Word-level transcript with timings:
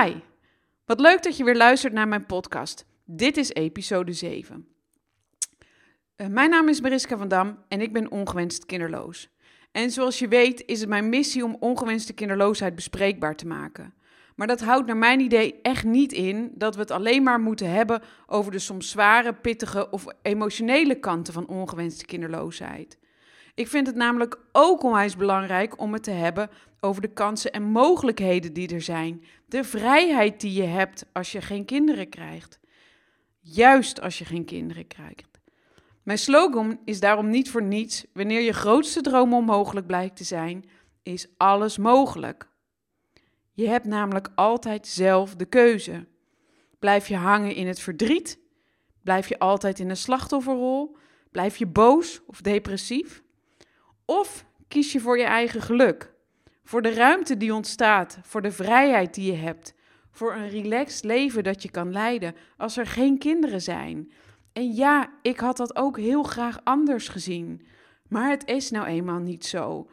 Hi, 0.00 0.14
wat 0.84 1.00
leuk 1.00 1.22
dat 1.22 1.36
je 1.36 1.44
weer 1.44 1.56
luistert 1.56 1.92
naar 1.92 2.08
mijn 2.08 2.26
podcast. 2.26 2.84
Dit 3.04 3.36
is 3.36 3.52
episode 3.52 4.12
7. 4.12 4.68
Uh, 6.16 6.26
mijn 6.26 6.50
naam 6.50 6.68
is 6.68 6.80
Mariska 6.80 7.16
van 7.16 7.28
Dam 7.28 7.58
en 7.68 7.80
ik 7.80 7.92
ben 7.92 8.10
ongewenst 8.10 8.66
kinderloos. 8.66 9.28
En 9.72 9.90
zoals 9.90 10.18
je 10.18 10.28
weet 10.28 10.64
is 10.66 10.80
het 10.80 10.88
mijn 10.88 11.08
missie 11.08 11.44
om 11.44 11.56
ongewenste 11.60 12.12
kinderloosheid 12.12 12.74
bespreekbaar 12.74 13.36
te 13.36 13.46
maken. 13.46 13.94
Maar 14.36 14.46
dat 14.46 14.60
houdt 14.60 14.86
naar 14.86 14.96
mijn 14.96 15.20
idee 15.20 15.60
echt 15.62 15.84
niet 15.84 16.12
in 16.12 16.52
dat 16.54 16.74
we 16.74 16.80
het 16.80 16.90
alleen 16.90 17.22
maar 17.22 17.40
moeten 17.40 17.70
hebben 17.70 18.02
over 18.26 18.52
de 18.52 18.58
soms 18.58 18.90
zware, 18.90 19.34
pittige 19.34 19.90
of 19.90 20.06
emotionele 20.22 20.94
kanten 20.94 21.32
van 21.32 21.46
ongewenste 21.46 22.06
kinderloosheid. 22.06 22.98
Ik 23.54 23.68
vind 23.68 23.86
het 23.86 23.96
namelijk 23.96 24.38
ook 24.52 24.82
onwijs 24.82 25.16
belangrijk 25.16 25.80
om 25.80 25.92
het 25.92 26.02
te 26.02 26.10
hebben 26.10 26.50
over 26.80 27.02
de 27.02 27.12
kansen 27.12 27.52
en 27.52 27.62
mogelijkheden 27.62 28.52
die 28.52 28.74
er 28.74 28.82
zijn. 28.82 29.24
De 29.46 29.64
vrijheid 29.64 30.40
die 30.40 30.52
je 30.52 30.68
hebt 30.68 31.06
als 31.12 31.32
je 31.32 31.40
geen 31.40 31.64
kinderen 31.64 32.08
krijgt. 32.08 32.60
Juist 33.40 34.00
als 34.00 34.18
je 34.18 34.24
geen 34.24 34.44
kinderen 34.44 34.86
krijgt. 34.86 35.40
Mijn 36.02 36.18
slogan 36.18 36.80
is 36.84 37.00
daarom 37.00 37.30
niet 37.30 37.50
voor 37.50 37.62
niets: 37.62 38.06
wanneer 38.12 38.40
je 38.40 38.52
grootste 38.52 39.00
droom 39.00 39.34
onmogelijk 39.34 39.86
blijkt 39.86 40.16
te 40.16 40.24
zijn, 40.24 40.64
is 41.02 41.26
alles 41.36 41.78
mogelijk. 41.78 42.48
Je 43.52 43.68
hebt 43.68 43.86
namelijk 43.86 44.28
altijd 44.34 44.86
zelf 44.86 45.34
de 45.34 45.44
keuze. 45.44 46.06
Blijf 46.78 47.08
je 47.08 47.16
hangen 47.16 47.54
in 47.54 47.66
het 47.66 47.80
verdriet? 47.80 48.38
Blijf 49.02 49.28
je 49.28 49.38
altijd 49.38 49.78
in 49.78 49.90
een 49.90 49.96
slachtofferrol? 49.96 50.96
Blijf 51.30 51.56
je 51.56 51.66
boos 51.66 52.20
of 52.26 52.40
depressief? 52.40 53.22
Of 54.04 54.44
kies 54.68 54.92
je 54.92 55.00
voor 55.00 55.18
je 55.18 55.24
eigen 55.24 55.62
geluk? 55.62 56.12
Voor 56.64 56.82
de 56.82 56.94
ruimte 56.94 57.36
die 57.36 57.54
ontstaat, 57.54 58.18
voor 58.22 58.42
de 58.42 58.52
vrijheid 58.52 59.14
die 59.14 59.32
je 59.32 59.38
hebt, 59.38 59.74
voor 60.10 60.34
een 60.34 60.48
relaxed 60.48 61.04
leven 61.04 61.44
dat 61.44 61.62
je 61.62 61.70
kan 61.70 61.92
leiden 61.92 62.34
als 62.56 62.76
er 62.76 62.86
geen 62.86 63.18
kinderen 63.18 63.62
zijn. 63.62 64.12
En 64.52 64.72
ja, 64.72 65.10
ik 65.22 65.40
had 65.40 65.56
dat 65.56 65.76
ook 65.76 65.98
heel 65.98 66.22
graag 66.22 66.60
anders 66.64 67.08
gezien. 67.08 67.66
Maar 68.08 68.30
het 68.30 68.48
is 68.48 68.70
nou 68.70 68.86
eenmaal 68.86 69.18
niet 69.18 69.44
zo. 69.46 69.88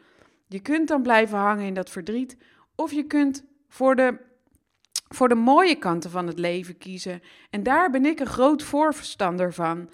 Je 0.46 0.60
kunt 0.60 0.88
dan 0.88 1.02
blijven 1.02 1.38
hangen 1.38 1.66
in 1.66 1.74
dat 1.74 1.90
verdriet, 1.90 2.36
of 2.74 2.92
je 2.92 3.04
kunt 3.04 3.44
voor 3.68 3.96
de, 3.96 4.18
voor 5.08 5.28
de 5.28 5.34
mooie 5.34 5.76
kanten 5.76 6.10
van 6.10 6.26
het 6.26 6.38
leven 6.38 6.78
kiezen. 6.78 7.22
En 7.50 7.62
daar 7.62 7.90
ben 7.90 8.06
ik 8.06 8.20
een 8.20 8.26
groot 8.26 8.62
voorstander 8.62 9.52
van. 9.52 9.90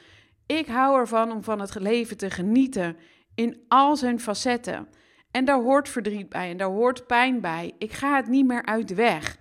Ik 0.46 0.66
hou 0.66 0.98
ervan 0.98 1.32
om 1.32 1.42
van 1.42 1.60
het 1.60 1.74
leven 1.74 2.16
te 2.16 2.30
genieten 2.30 2.96
in 3.36 3.64
al 3.68 3.96
zijn 3.96 4.20
facetten. 4.20 4.88
En 5.30 5.44
daar 5.44 5.60
hoort 5.60 5.88
verdriet 5.88 6.28
bij 6.28 6.50
en 6.50 6.56
daar 6.56 6.68
hoort 6.68 7.06
pijn 7.06 7.40
bij. 7.40 7.72
Ik 7.78 7.92
ga 7.92 8.16
het 8.16 8.26
niet 8.26 8.46
meer 8.46 8.64
uit 8.64 8.88
de 8.88 8.94
weg. 8.94 9.38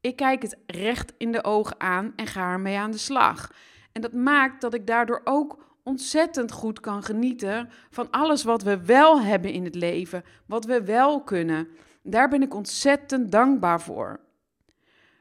Ik 0.00 0.16
kijk 0.16 0.42
het 0.42 0.56
recht 0.66 1.12
in 1.18 1.32
de 1.32 1.44
ogen 1.44 1.80
aan 1.80 2.12
en 2.16 2.26
ga 2.26 2.52
ermee 2.52 2.78
aan 2.78 2.90
de 2.90 2.98
slag. 2.98 3.52
En 3.92 4.00
dat 4.00 4.12
maakt 4.12 4.60
dat 4.60 4.74
ik 4.74 4.86
daardoor 4.86 5.20
ook 5.24 5.64
ontzettend 5.82 6.52
goed 6.52 6.80
kan 6.80 7.02
genieten 7.02 7.68
van 7.90 8.10
alles 8.10 8.44
wat 8.44 8.62
we 8.62 8.84
wel 8.84 9.20
hebben 9.20 9.52
in 9.52 9.64
het 9.64 9.74
leven, 9.74 10.24
wat 10.46 10.64
we 10.64 10.84
wel 10.84 11.22
kunnen. 11.22 11.68
Daar 12.02 12.28
ben 12.28 12.42
ik 12.42 12.54
ontzettend 12.54 13.32
dankbaar 13.32 13.80
voor. 13.80 14.20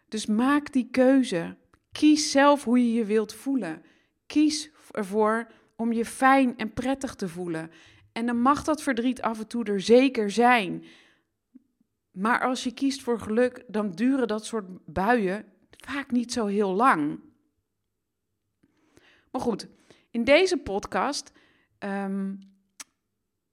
Dus 0.10 0.26
maak 0.26 0.72
die 0.72 0.88
keuze. 0.92 1.56
Kies 1.92 2.32
zelf 2.32 2.64
hoe 2.64 2.80
je 2.80 2.94
je 2.94 3.06
wilt 3.06 3.34
voelen. 3.34 3.82
Kies 4.26 4.72
ervoor 4.92 5.48
om 5.76 5.94
je 5.94 6.06
fijn 6.06 6.58
en 6.58 6.74
prettig 6.74 7.16
te 7.16 7.28
voelen. 7.28 7.72
En 8.12 8.26
dan 8.26 8.42
mag 8.42 8.64
dat 8.64 8.82
verdriet 8.82 9.22
af 9.22 9.40
en 9.40 9.48
toe 9.48 9.64
er 9.64 9.82
zeker 9.82 10.32
zijn. 10.32 10.84
Maar 12.12 12.42
als 12.42 12.64
je 12.64 12.74
kiest 12.74 13.02
voor 13.02 13.20
geluk, 13.20 13.64
dan 13.68 13.92
duren 13.92 14.28
dat 14.28 14.46
soort 14.46 14.66
buien 14.86 15.46
vaak 15.70 16.12
niet 16.12 16.34
zo 16.34 16.46
heel 16.46 16.74
lang. 16.74 17.20
Maar 19.32 19.42
goed, 19.42 19.68
in 20.12 20.24
deze 20.24 20.58
podcast 20.58 21.32
um, 21.80 22.40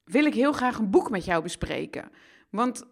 wil 0.04 0.24
ik 0.24 0.34
heel 0.34 0.52
graag 0.52 0.78
een 0.78 0.90
boek 0.90 1.10
met 1.10 1.24
jou 1.24 1.42
bespreken. 1.42 2.10
Want 2.50 2.84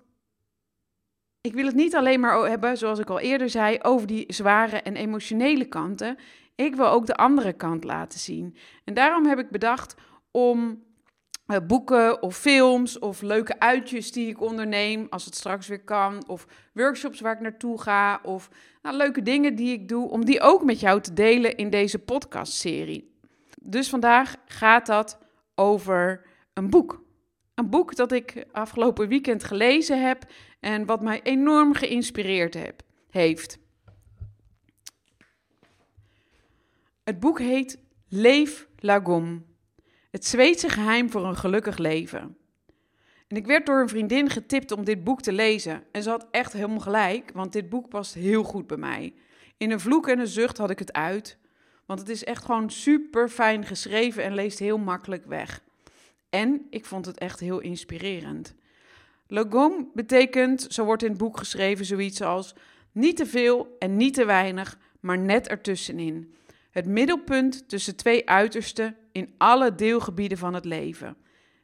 ik 1.40 1.54
wil 1.54 1.66
het 1.66 1.74
niet 1.74 1.94
alleen 1.94 2.20
maar 2.20 2.48
hebben, 2.48 2.78
zoals 2.78 2.98
ik 2.98 3.10
al 3.10 3.20
eerder 3.20 3.50
zei, 3.50 3.78
over 3.82 4.06
die 4.06 4.32
zware 4.32 4.76
en 4.76 4.96
emotionele 4.96 5.64
kanten. 5.64 6.18
Ik 6.54 6.74
wil 6.74 6.86
ook 6.88 7.06
de 7.06 7.16
andere 7.16 7.52
kant 7.52 7.84
laten 7.84 8.18
zien. 8.18 8.56
En 8.84 8.94
daarom 8.94 9.26
heb 9.26 9.38
ik 9.38 9.50
bedacht 9.50 9.94
om 10.30 10.83
uh, 11.46 11.56
boeken 11.66 12.22
of 12.22 12.36
films 12.36 12.98
of 12.98 13.22
leuke 13.22 13.60
uitjes 13.60 14.12
die 14.12 14.28
ik 14.28 14.40
onderneem 14.40 15.06
als 15.10 15.24
het 15.24 15.34
straks 15.34 15.66
weer 15.66 15.84
kan. 15.84 16.28
Of 16.28 16.46
workshops 16.72 17.20
waar 17.20 17.34
ik 17.34 17.40
naartoe 17.40 17.80
ga. 17.80 18.20
Of 18.22 18.50
nou, 18.82 18.96
leuke 18.96 19.22
dingen 19.22 19.54
die 19.54 19.72
ik 19.72 19.88
doe, 19.88 20.10
om 20.10 20.24
die 20.24 20.40
ook 20.40 20.64
met 20.64 20.80
jou 20.80 21.00
te 21.00 21.12
delen 21.12 21.56
in 21.56 21.70
deze 21.70 21.98
podcastserie. 21.98 23.12
Dus 23.60 23.88
vandaag 23.88 24.36
gaat 24.46 24.86
dat 24.86 25.18
over 25.54 26.26
een 26.52 26.70
boek. 26.70 27.02
Een 27.54 27.70
boek 27.70 27.96
dat 27.96 28.12
ik 28.12 28.44
afgelopen 28.52 29.08
weekend 29.08 29.44
gelezen 29.44 30.06
heb 30.06 30.24
en 30.60 30.86
wat 30.86 31.02
mij 31.02 31.22
enorm 31.22 31.74
geïnspireerd 31.74 32.54
heb, 32.54 32.82
heeft. 33.10 33.58
Het 37.04 37.20
boek 37.20 37.38
heet 37.38 37.78
Leef 38.08 38.68
Lagom. 38.78 39.53
Het 40.14 40.26
Zweedse 40.26 40.68
geheim 40.68 41.10
voor 41.10 41.24
een 41.24 41.36
gelukkig 41.36 41.78
leven. 41.78 42.36
En 43.28 43.36
ik 43.36 43.46
werd 43.46 43.66
door 43.66 43.80
een 43.80 43.88
vriendin 43.88 44.30
getipt 44.30 44.72
om 44.72 44.84
dit 44.84 45.04
boek 45.04 45.22
te 45.22 45.32
lezen. 45.32 45.82
En 45.92 46.02
ze 46.02 46.10
had 46.10 46.26
echt 46.30 46.52
helemaal 46.52 46.80
gelijk, 46.80 47.30
want 47.32 47.52
dit 47.52 47.68
boek 47.68 47.88
past 47.88 48.14
heel 48.14 48.42
goed 48.42 48.66
bij 48.66 48.76
mij. 48.76 49.14
In 49.56 49.70
een 49.70 49.80
vloek 49.80 50.08
en 50.08 50.18
een 50.18 50.26
zucht 50.26 50.58
had 50.58 50.70
ik 50.70 50.78
het 50.78 50.92
uit. 50.92 51.38
Want 51.86 52.00
het 52.00 52.08
is 52.08 52.24
echt 52.24 52.44
gewoon 52.44 52.70
super 52.70 53.28
fijn 53.28 53.64
geschreven 53.64 54.24
en 54.24 54.34
leest 54.34 54.58
heel 54.58 54.78
makkelijk 54.78 55.26
weg. 55.26 55.62
En 56.30 56.66
ik 56.70 56.84
vond 56.84 57.06
het 57.06 57.18
echt 57.18 57.40
heel 57.40 57.60
inspirerend. 57.60 58.54
Logom 59.26 59.90
betekent, 59.94 60.66
zo 60.70 60.84
wordt 60.84 61.02
in 61.02 61.08
het 61.08 61.18
boek 61.18 61.36
geschreven, 61.36 61.84
zoiets 61.84 62.22
als 62.22 62.54
niet 62.92 63.16
te 63.16 63.26
veel 63.26 63.76
en 63.78 63.96
niet 63.96 64.14
te 64.14 64.24
weinig, 64.24 64.78
maar 65.00 65.18
net 65.18 65.48
ertussenin. 65.48 66.34
Het 66.74 66.86
middelpunt 66.86 67.68
tussen 67.68 67.96
twee 67.96 68.28
uitersten 68.28 68.96
in 69.12 69.34
alle 69.38 69.74
deelgebieden 69.74 70.38
van 70.38 70.54
het 70.54 70.64
leven. 70.64 71.16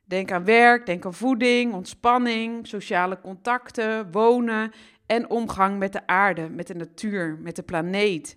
Denk 0.05 0.33
aan 0.33 0.45
werk, 0.45 0.87
denk 0.87 1.05
aan 1.05 1.15
voeding, 1.15 1.73
ontspanning, 1.73 2.67
sociale 2.67 3.21
contacten, 3.21 4.11
wonen 4.11 4.73
en 5.07 5.31
omgang 5.31 5.79
met 5.79 5.93
de 5.93 6.07
aarde, 6.07 6.49
met 6.49 6.67
de 6.67 6.75
natuur, 6.75 7.39
met 7.41 7.57
de 7.57 7.63
planeet. 7.63 8.37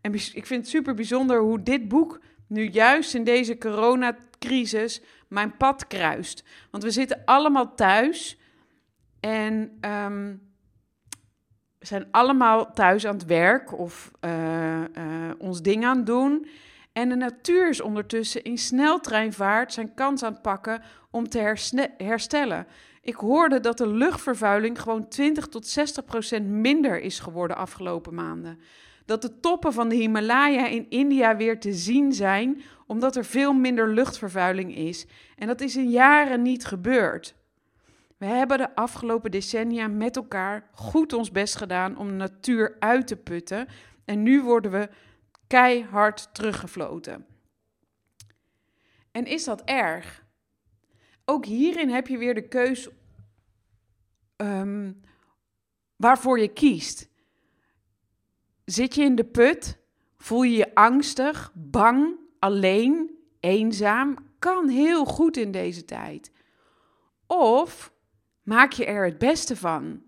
En 0.00 0.14
ik 0.14 0.46
vind 0.46 0.60
het 0.60 0.68
super 0.68 0.94
bijzonder 0.94 1.40
hoe 1.40 1.62
dit 1.62 1.88
boek 1.88 2.20
nu 2.46 2.68
juist 2.68 3.14
in 3.14 3.24
deze 3.24 3.58
coronacrisis 3.58 5.02
mijn 5.28 5.56
pad 5.56 5.86
kruist. 5.86 6.44
Want 6.70 6.82
we 6.82 6.90
zitten 6.90 7.22
allemaal 7.24 7.74
thuis 7.74 8.38
en 9.20 9.78
um, 9.80 10.49
we 11.80 11.86
zijn 11.86 12.06
allemaal 12.10 12.72
thuis 12.72 13.06
aan 13.06 13.14
het 13.14 13.24
werk 13.24 13.78
of 13.78 14.10
uh, 14.20 14.80
uh, 14.80 14.84
ons 15.38 15.62
ding 15.62 15.84
aan 15.84 15.96
het 15.96 16.06
doen. 16.06 16.46
En 16.92 17.08
de 17.08 17.14
natuur 17.14 17.68
is 17.68 17.80
ondertussen 17.80 18.42
in 18.42 18.58
sneltreinvaart 18.58 19.72
zijn 19.72 19.94
kans 19.94 20.22
aan 20.22 20.32
het 20.32 20.42
pakken 20.42 20.82
om 21.10 21.28
te 21.28 21.56
herstellen. 21.96 22.66
Ik 23.02 23.14
hoorde 23.14 23.60
dat 23.60 23.78
de 23.78 23.86
luchtvervuiling 23.86 24.80
gewoon 24.80 25.08
20 25.08 25.46
tot 25.46 25.66
60 25.66 26.04
procent 26.04 26.46
minder 26.46 27.00
is 27.00 27.18
geworden 27.18 27.56
afgelopen 27.56 28.14
maanden. 28.14 28.60
Dat 29.04 29.22
de 29.22 29.40
toppen 29.40 29.72
van 29.72 29.88
de 29.88 29.94
Himalaya 29.94 30.66
in 30.66 30.86
India 30.88 31.36
weer 31.36 31.60
te 31.60 31.72
zien 31.72 32.12
zijn, 32.12 32.62
omdat 32.86 33.16
er 33.16 33.24
veel 33.24 33.52
minder 33.52 33.88
luchtvervuiling 33.88 34.76
is. 34.76 35.06
En 35.36 35.46
dat 35.46 35.60
is 35.60 35.76
in 35.76 35.90
jaren 35.90 36.42
niet 36.42 36.64
gebeurd. 36.64 37.34
We 38.20 38.26
hebben 38.26 38.58
de 38.58 38.74
afgelopen 38.74 39.30
decennia 39.30 39.88
met 39.88 40.16
elkaar 40.16 40.68
goed 40.72 41.12
ons 41.12 41.30
best 41.30 41.56
gedaan 41.56 41.96
om 41.96 42.08
de 42.08 42.14
natuur 42.14 42.76
uit 42.78 43.06
te 43.06 43.16
putten. 43.16 43.68
En 44.04 44.22
nu 44.22 44.42
worden 44.42 44.70
we 44.70 44.88
keihard 45.46 46.34
teruggefloten. 46.34 47.26
En 49.10 49.24
is 49.24 49.44
dat 49.44 49.62
erg? 49.64 50.24
Ook 51.24 51.44
hierin 51.44 51.88
heb 51.88 52.06
je 52.06 52.18
weer 52.18 52.34
de 52.34 52.48
keus 52.48 52.88
um, 54.36 55.00
waarvoor 55.96 56.38
je 56.38 56.52
kiest. 56.52 57.08
Zit 58.64 58.94
je 58.94 59.02
in 59.02 59.14
de 59.14 59.24
put? 59.24 59.78
Voel 60.16 60.42
je 60.42 60.56
je 60.56 60.74
angstig, 60.74 61.52
bang, 61.54 62.16
alleen, 62.38 63.18
eenzaam? 63.38 64.16
Kan 64.38 64.68
heel 64.68 65.04
goed 65.04 65.36
in 65.36 65.50
deze 65.50 65.84
tijd. 65.84 66.32
Of 67.26 67.98
maak 68.50 68.72
je 68.72 68.84
er 68.84 69.04
het 69.04 69.18
beste 69.18 69.56
van? 69.56 70.02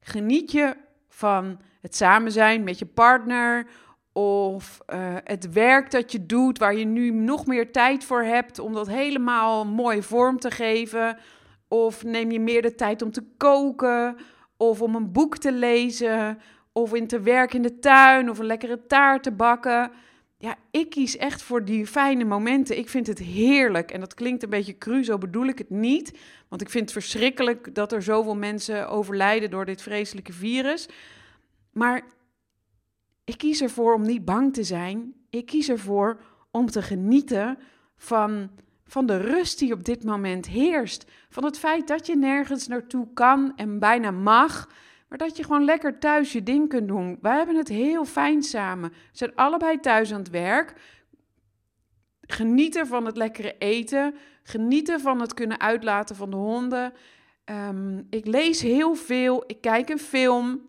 Geniet 0.00 0.52
je 0.52 0.76
van 1.08 1.60
het 1.80 1.96
samen 1.96 2.32
zijn 2.32 2.64
met 2.64 2.78
je 2.78 2.86
partner 2.86 3.66
of 4.12 4.80
uh, 4.94 5.16
het 5.24 5.52
werk 5.52 5.90
dat 5.90 6.12
je 6.12 6.26
doet, 6.26 6.58
waar 6.58 6.76
je 6.76 6.84
nu 6.84 7.10
nog 7.10 7.46
meer 7.46 7.72
tijd 7.72 8.04
voor 8.04 8.22
hebt 8.22 8.58
om 8.58 8.72
dat 8.72 8.88
helemaal 8.88 9.66
mooi 9.66 10.02
vorm 10.02 10.38
te 10.38 10.50
geven. 10.50 11.18
Of 11.68 12.04
neem 12.04 12.30
je 12.30 12.40
meer 12.40 12.62
de 12.62 12.74
tijd 12.74 13.02
om 13.02 13.10
te 13.10 13.24
koken, 13.36 14.16
of 14.56 14.82
om 14.82 14.94
een 14.94 15.12
boek 15.12 15.38
te 15.38 15.52
lezen, 15.52 16.38
of 16.72 16.94
in 16.94 17.06
te 17.06 17.20
werken 17.20 17.56
in 17.56 17.62
de 17.62 17.78
tuin 17.78 18.30
of 18.30 18.38
een 18.38 18.46
lekkere 18.46 18.86
taart 18.86 19.22
te 19.22 19.32
bakken. 19.32 19.90
Ja, 20.44 20.56
ik 20.70 20.90
kies 20.90 21.16
echt 21.16 21.42
voor 21.42 21.64
die 21.64 21.86
fijne 21.86 22.24
momenten. 22.24 22.78
Ik 22.78 22.88
vind 22.88 23.06
het 23.06 23.18
heerlijk. 23.18 23.90
En 23.90 24.00
dat 24.00 24.14
klinkt 24.14 24.42
een 24.42 24.50
beetje 24.50 24.78
cru, 24.78 25.04
zo 25.04 25.18
bedoel 25.18 25.46
ik 25.46 25.58
het 25.58 25.70
niet. 25.70 26.18
Want 26.48 26.62
ik 26.62 26.70
vind 26.70 26.84
het 26.84 26.92
verschrikkelijk 26.92 27.74
dat 27.74 27.92
er 27.92 28.02
zoveel 28.02 28.36
mensen 28.36 28.88
overlijden 28.88 29.50
door 29.50 29.64
dit 29.64 29.82
vreselijke 29.82 30.32
virus. 30.32 30.88
Maar 31.72 32.02
ik 33.24 33.38
kies 33.38 33.60
ervoor 33.60 33.94
om 33.94 34.02
niet 34.02 34.24
bang 34.24 34.54
te 34.54 34.62
zijn. 34.62 35.14
Ik 35.30 35.46
kies 35.46 35.68
ervoor 35.68 36.20
om 36.50 36.70
te 36.70 36.82
genieten 36.82 37.58
van, 37.96 38.50
van 38.86 39.06
de 39.06 39.16
rust 39.16 39.58
die 39.58 39.72
op 39.72 39.84
dit 39.84 40.04
moment 40.04 40.46
heerst. 40.46 41.10
Van 41.28 41.44
het 41.44 41.58
feit 41.58 41.88
dat 41.88 42.06
je 42.06 42.16
nergens 42.16 42.66
naartoe 42.66 43.08
kan 43.14 43.52
en 43.56 43.78
bijna 43.78 44.10
mag. 44.10 44.68
Maar 45.14 45.26
dat 45.26 45.36
je 45.36 45.44
gewoon 45.44 45.64
lekker 45.64 45.98
thuis 45.98 46.32
je 46.32 46.42
ding 46.42 46.68
kunt 46.68 46.88
doen. 46.88 47.18
Wij 47.20 47.36
hebben 47.36 47.56
het 47.56 47.68
heel 47.68 48.04
fijn 48.04 48.42
samen. 48.42 48.90
We 48.90 48.96
zijn 49.12 49.34
allebei 49.34 49.80
thuis 49.80 50.12
aan 50.12 50.18
het 50.18 50.30
werk. 50.30 50.74
Genieten 52.20 52.86
van 52.86 53.06
het 53.06 53.16
lekkere 53.16 53.58
eten. 53.58 54.14
Genieten 54.42 55.00
van 55.00 55.20
het 55.20 55.34
kunnen 55.34 55.60
uitlaten 55.60 56.16
van 56.16 56.30
de 56.30 56.36
honden. 56.36 56.92
Ehm, 57.44 58.02
ik 58.10 58.26
lees 58.26 58.62
heel 58.62 58.94
veel. 58.94 59.44
Ik 59.46 59.60
kijk 59.60 59.88
een 59.88 59.98
film. 59.98 60.60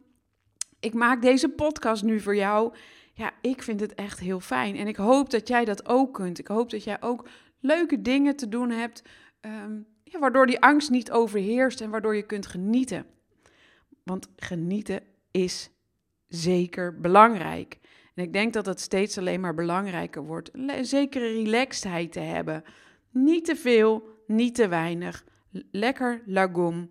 Ik 0.79 0.93
maak 0.93 1.21
deze 1.21 1.49
podcast 1.49 2.03
nu 2.03 2.19
voor 2.19 2.35
jou. 2.35 2.73
Ja, 3.13 3.31
ik 3.41 3.61
vind 3.61 3.79
het 3.79 3.93
echt 3.93 4.19
heel 4.19 4.39
fijn. 4.39 4.75
En 4.75 4.87
ik 4.87 4.95
hoop 4.95 5.29
dat 5.29 5.47
jij 5.47 5.65
dat 5.65 5.87
ook 5.87 6.13
kunt. 6.13 6.39
Ik 6.39 6.47
hoop 6.47 6.69
dat 6.69 6.83
jij 6.83 7.01
ook 7.01 7.27
leuke 7.59 8.01
dingen 8.01 8.35
te 8.35 8.49
doen 8.49 8.69
hebt. 8.69 9.01
Ehm, 9.39 9.79
ja, 10.03 10.19
waardoor 10.19 10.45
die 10.45 10.61
angst 10.61 10.89
niet 10.89 11.11
overheerst 11.11 11.81
en 11.81 11.89
waardoor 11.89 12.15
je 12.15 12.25
kunt 12.25 12.45
genieten. 12.45 13.13
Want 14.05 14.27
genieten 14.35 15.01
is 15.31 15.69
zeker 16.27 16.99
belangrijk. 16.99 17.79
En 18.13 18.23
ik 18.23 18.33
denk 18.33 18.53
dat 18.53 18.65
het 18.65 18.79
steeds 18.79 19.17
alleen 19.17 19.39
maar 19.39 19.53
belangrijker 19.53 20.25
wordt. 20.25 20.49
Een 20.53 20.85
zekere 20.85 21.27
relaxedheid 21.27 22.11
te 22.11 22.19
hebben. 22.19 22.63
Niet 23.11 23.45
te 23.45 23.55
veel, 23.55 24.03
niet 24.27 24.55
te 24.55 24.67
weinig. 24.67 25.25
Lekker 25.71 26.21
lagoom. 26.25 26.89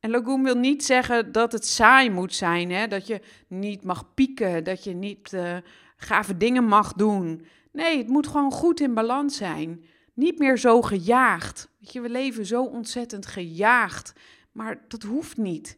En 0.00 0.10
lagoom 0.10 0.42
wil 0.42 0.54
niet 0.54 0.84
zeggen 0.84 1.32
dat 1.32 1.52
het 1.52 1.66
saai 1.66 2.10
moet 2.10 2.34
zijn. 2.34 2.70
Hè? 2.70 2.86
Dat 2.86 3.06
je 3.06 3.20
niet 3.48 3.84
mag 3.84 4.14
pieken, 4.14 4.64
dat 4.64 4.84
je 4.84 4.94
niet 4.94 5.32
uh, 5.32 5.56
gave 5.96 6.36
dingen 6.36 6.64
mag 6.64 6.92
doen. 6.92 7.46
Nee, 7.72 7.98
het 7.98 8.08
moet 8.08 8.26
gewoon 8.26 8.52
goed 8.52 8.80
in 8.80 8.94
balans 8.94 9.36
zijn. 9.36 9.84
Niet 10.14 10.38
meer 10.38 10.58
zo 10.58 10.82
gejaagd. 10.82 11.68
Weet 11.78 11.92
je, 11.92 12.00
we 12.00 12.08
leven 12.08 12.46
zo 12.46 12.64
ontzettend 12.64 13.26
gejaagd. 13.26 14.12
Maar 14.52 14.84
dat 14.88 15.02
hoeft 15.02 15.36
niet. 15.36 15.76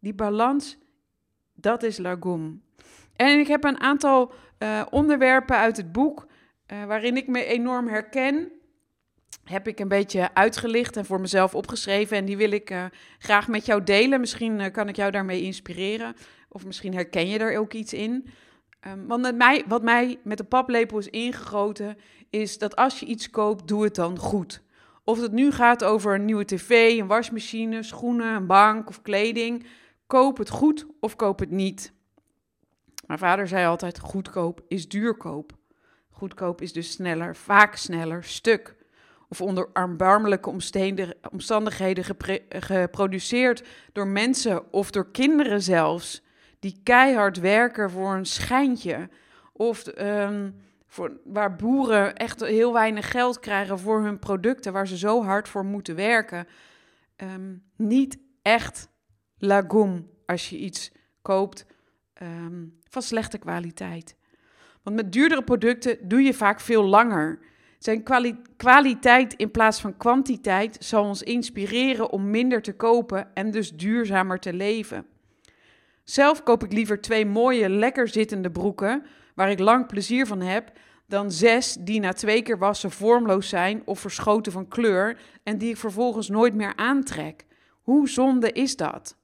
Die 0.00 0.14
balans, 0.14 0.78
dat 1.54 1.82
is 1.82 1.98
Lagom. 1.98 2.62
En 3.16 3.38
ik 3.38 3.46
heb 3.46 3.64
een 3.64 3.80
aantal 3.80 4.32
uh, 4.58 4.82
onderwerpen 4.90 5.56
uit 5.56 5.76
het 5.76 5.92
boek 5.92 6.26
uh, 6.72 6.84
waarin 6.84 7.16
ik 7.16 7.26
me 7.26 7.44
enorm 7.44 7.88
herken. 7.88 8.52
Heb 9.44 9.68
ik 9.68 9.78
een 9.78 9.88
beetje 9.88 10.34
uitgelicht 10.34 10.96
en 10.96 11.04
voor 11.04 11.20
mezelf 11.20 11.54
opgeschreven. 11.54 12.16
En 12.16 12.24
die 12.24 12.36
wil 12.36 12.50
ik 12.50 12.70
uh, 12.70 12.84
graag 13.18 13.48
met 13.48 13.66
jou 13.66 13.84
delen. 13.84 14.20
Misschien 14.20 14.70
kan 14.72 14.88
ik 14.88 14.96
jou 14.96 15.10
daarmee 15.10 15.42
inspireren. 15.42 16.14
Of 16.48 16.64
misschien 16.66 16.94
herken 16.94 17.28
je 17.28 17.38
er 17.38 17.58
ook 17.58 17.72
iets 17.72 17.92
in. 17.92 18.26
Um, 18.86 19.06
want 19.06 19.22
met 19.22 19.36
mij, 19.36 19.64
wat 19.66 19.82
mij 19.82 20.18
met 20.22 20.38
de 20.38 20.44
paplepel 20.44 20.98
is 20.98 21.08
ingegoten, 21.08 21.96
is 22.30 22.58
dat 22.58 22.76
als 22.76 23.00
je 23.00 23.06
iets 23.06 23.30
koopt, 23.30 23.68
doe 23.68 23.84
het 23.84 23.94
dan 23.94 24.18
goed. 24.18 24.62
Of 25.04 25.20
het 25.20 25.32
nu 25.32 25.50
gaat 25.50 25.84
over 25.84 26.14
een 26.14 26.24
nieuwe 26.24 26.44
tv, 26.44 26.98
een 26.98 27.06
wasmachine, 27.06 27.82
schoenen, 27.82 28.34
een 28.34 28.46
bank 28.46 28.88
of 28.88 29.02
kleding. 29.02 29.66
Koop 30.10 30.38
het 30.38 30.48
goed 30.48 30.86
of 31.00 31.16
koop 31.16 31.38
het 31.38 31.50
niet. 31.50 31.92
Mijn 33.06 33.18
vader 33.18 33.48
zei 33.48 33.66
altijd: 33.66 33.98
goedkoop 33.98 34.60
is 34.68 34.88
duurkoop. 34.88 35.52
Goedkoop 36.10 36.60
is 36.60 36.72
dus 36.72 36.90
sneller, 36.90 37.36
vaak 37.36 37.76
sneller, 37.76 38.24
stuk. 38.24 38.76
Of 39.28 39.40
onder 39.40 39.68
erbarmelijke 39.72 40.50
omstandigheden 41.30 42.04
geproduceerd 42.48 43.66
door 43.92 44.06
mensen 44.06 44.72
of 44.72 44.90
door 44.90 45.10
kinderen 45.10 45.62
zelfs, 45.62 46.22
die 46.58 46.80
keihard 46.82 47.38
werken 47.38 47.90
voor 47.90 48.14
een 48.14 48.26
schijntje. 48.26 49.08
Of 49.52 49.86
um, 49.98 50.60
voor, 50.86 51.20
waar 51.24 51.56
boeren 51.56 52.16
echt 52.16 52.40
heel 52.40 52.72
weinig 52.72 53.10
geld 53.10 53.38
krijgen 53.38 53.78
voor 53.78 54.02
hun 54.02 54.18
producten, 54.18 54.72
waar 54.72 54.86
ze 54.86 54.98
zo 54.98 55.22
hard 55.22 55.48
voor 55.48 55.64
moeten 55.64 55.94
werken. 55.94 56.46
Um, 57.16 57.62
niet 57.76 58.18
echt 58.42 58.88
lagoom 59.40 60.08
als 60.26 60.50
je 60.50 60.58
iets 60.58 60.92
koopt 61.22 61.66
um, 62.22 62.78
van 62.88 63.02
slechte 63.02 63.38
kwaliteit. 63.38 64.16
Want 64.82 64.96
met 64.96 65.12
duurdere 65.12 65.44
producten 65.44 66.08
doe 66.08 66.22
je 66.22 66.34
vaak 66.34 66.60
veel 66.60 66.84
langer. 66.84 67.38
Zijn 67.78 68.02
kwali 68.02 68.36
kwaliteit 68.56 69.34
in 69.34 69.50
plaats 69.50 69.80
van 69.80 69.96
kwantiteit 69.96 70.76
zal 70.80 71.04
ons 71.04 71.22
inspireren 71.22 72.10
om 72.10 72.30
minder 72.30 72.62
te 72.62 72.72
kopen 72.72 73.34
en 73.34 73.50
dus 73.50 73.72
duurzamer 73.72 74.38
te 74.38 74.52
leven. 74.52 75.06
Zelf 76.04 76.42
koop 76.42 76.64
ik 76.64 76.72
liever 76.72 77.00
twee 77.00 77.26
mooie, 77.26 77.68
lekker 77.68 78.08
zittende 78.08 78.50
broeken, 78.50 79.04
waar 79.34 79.50
ik 79.50 79.58
lang 79.58 79.86
plezier 79.86 80.26
van 80.26 80.40
heb, 80.40 80.72
dan 81.06 81.30
zes 81.30 81.76
die 81.80 82.00
na 82.00 82.12
twee 82.12 82.42
keer 82.42 82.58
wassen 82.58 82.90
vormloos 82.90 83.48
zijn 83.48 83.82
of 83.84 84.00
verschoten 84.00 84.52
van 84.52 84.68
kleur 84.68 85.18
en 85.42 85.58
die 85.58 85.70
ik 85.70 85.76
vervolgens 85.76 86.28
nooit 86.28 86.54
meer 86.54 86.76
aantrek. 86.76 87.46
Hoe 87.82 88.08
zonde 88.08 88.52
is 88.52 88.76
dat? 88.76 89.16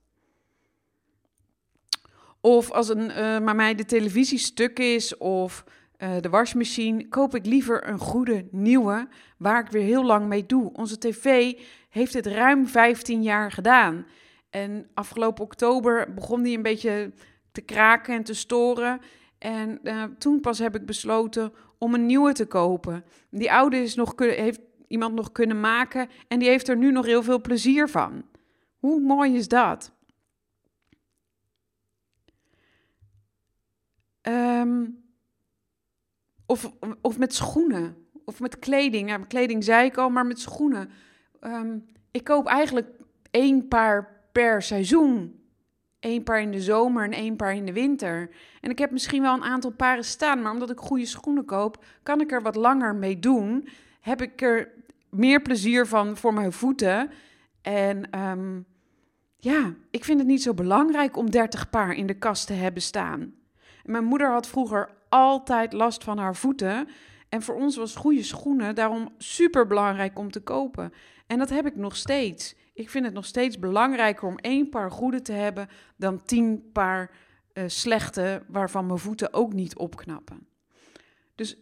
Of 2.46 2.70
als 2.70 2.88
een, 2.88 3.10
uh, 3.10 3.38
maar 3.38 3.56
mij 3.56 3.74
de 3.74 3.84
televisie 3.84 4.38
stuk 4.38 4.78
is 4.78 5.16
of 5.16 5.64
uh, 5.98 6.10
de 6.20 6.28
wasmachine, 6.28 7.08
koop 7.08 7.34
ik 7.34 7.46
liever 7.46 7.88
een 7.88 7.98
goede 7.98 8.46
nieuwe 8.50 9.08
waar 9.38 9.60
ik 9.60 9.70
weer 9.70 9.82
heel 9.82 10.04
lang 10.04 10.26
mee 10.26 10.46
doe. 10.46 10.72
Onze 10.72 10.98
tv 10.98 11.52
heeft 11.88 12.14
het 12.14 12.26
ruim 12.26 12.66
15 12.66 13.22
jaar 13.22 13.52
gedaan. 13.52 14.06
En 14.50 14.86
afgelopen 14.94 15.44
oktober 15.44 16.14
begon 16.14 16.42
die 16.42 16.56
een 16.56 16.62
beetje 16.62 17.12
te 17.52 17.60
kraken 17.60 18.14
en 18.14 18.24
te 18.24 18.34
storen. 18.34 19.00
En 19.38 19.78
uh, 19.82 20.02
toen 20.18 20.40
pas 20.40 20.58
heb 20.58 20.74
ik 20.74 20.86
besloten 20.86 21.52
om 21.78 21.94
een 21.94 22.06
nieuwe 22.06 22.32
te 22.32 22.46
kopen. 22.46 23.04
Die 23.30 23.52
oude 23.52 23.76
is 23.76 23.94
nog, 23.94 24.12
heeft 24.16 24.60
iemand 24.88 25.14
nog 25.14 25.32
kunnen 25.32 25.60
maken 25.60 26.08
en 26.28 26.38
die 26.38 26.48
heeft 26.48 26.68
er 26.68 26.76
nu 26.76 26.92
nog 26.92 27.06
heel 27.06 27.22
veel 27.22 27.40
plezier 27.40 27.88
van. 27.88 28.24
Hoe 28.78 29.00
mooi 29.00 29.34
is 29.34 29.48
dat? 29.48 29.95
Um, 34.28 35.04
of, 36.46 36.72
of 37.00 37.18
met 37.18 37.34
schoenen. 37.34 37.96
Of 38.24 38.40
met 38.40 38.58
kleding. 38.58 39.08
Ja, 39.08 39.18
met 39.18 39.26
kleding 39.26 39.64
zei 39.64 39.86
ik 39.86 39.96
al, 39.96 40.10
maar 40.10 40.26
met 40.26 40.40
schoenen. 40.40 40.90
Um, 41.40 41.84
ik 42.10 42.24
koop 42.24 42.46
eigenlijk 42.46 42.88
één 43.30 43.68
paar 43.68 44.28
per 44.32 44.62
seizoen. 44.62 45.40
Eén 46.00 46.22
paar 46.22 46.40
in 46.40 46.50
de 46.50 46.60
zomer 46.60 47.04
en 47.04 47.12
één 47.12 47.36
paar 47.36 47.54
in 47.54 47.66
de 47.66 47.72
winter. 47.72 48.30
En 48.60 48.70
ik 48.70 48.78
heb 48.78 48.90
misschien 48.90 49.22
wel 49.22 49.34
een 49.34 49.42
aantal 49.42 49.70
paren 49.70 50.04
staan, 50.04 50.42
maar 50.42 50.52
omdat 50.52 50.70
ik 50.70 50.78
goede 50.78 51.06
schoenen 51.06 51.44
koop, 51.44 51.84
kan 52.02 52.20
ik 52.20 52.32
er 52.32 52.42
wat 52.42 52.56
langer 52.56 52.94
mee 52.94 53.18
doen. 53.18 53.68
Heb 54.00 54.22
ik 54.22 54.42
er 54.42 54.72
meer 55.10 55.42
plezier 55.42 55.86
van 55.86 56.16
voor 56.16 56.34
mijn 56.34 56.52
voeten. 56.52 57.10
En 57.62 58.20
um, 58.20 58.66
ja, 59.36 59.74
ik 59.90 60.04
vind 60.04 60.18
het 60.18 60.28
niet 60.28 60.42
zo 60.42 60.54
belangrijk 60.54 61.16
om 61.16 61.30
30 61.30 61.70
paar 61.70 61.92
in 61.92 62.06
de 62.06 62.18
kast 62.18 62.46
te 62.46 62.52
hebben 62.52 62.82
staan. 62.82 63.34
Mijn 63.86 64.04
moeder 64.04 64.30
had 64.30 64.48
vroeger 64.48 64.90
altijd 65.08 65.72
last 65.72 66.04
van 66.04 66.18
haar 66.18 66.36
voeten. 66.36 66.88
En 67.28 67.42
voor 67.42 67.54
ons 67.54 67.76
was 67.76 67.96
goede 67.96 68.22
schoenen 68.22 68.74
daarom 68.74 69.14
super 69.18 69.66
belangrijk 69.66 70.18
om 70.18 70.30
te 70.30 70.40
kopen. 70.40 70.92
En 71.26 71.38
dat 71.38 71.50
heb 71.50 71.66
ik 71.66 71.76
nog 71.76 71.96
steeds. 71.96 72.54
Ik 72.74 72.90
vind 72.90 73.04
het 73.04 73.14
nog 73.14 73.24
steeds 73.24 73.58
belangrijker 73.58 74.28
om 74.28 74.38
één 74.38 74.68
paar 74.68 74.90
goede 74.90 75.22
te 75.22 75.32
hebben 75.32 75.68
dan 75.96 76.22
tien 76.24 76.70
paar 76.72 77.10
uh, 77.54 77.64
slechte, 77.66 78.42
waarvan 78.48 78.86
mijn 78.86 78.98
voeten 78.98 79.32
ook 79.32 79.52
niet 79.52 79.76
opknappen. 79.76 80.48
Dus 81.34 81.56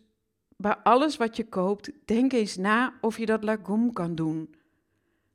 bij 0.56 0.76
alles 0.76 1.16
wat 1.16 1.36
je 1.36 1.48
koopt, 1.48 1.90
denk 2.04 2.32
eens 2.32 2.56
na 2.56 2.94
of 3.00 3.18
je 3.18 3.26
dat 3.26 3.44
lagom 3.44 3.92
kan 3.92 4.14
doen. 4.14 4.54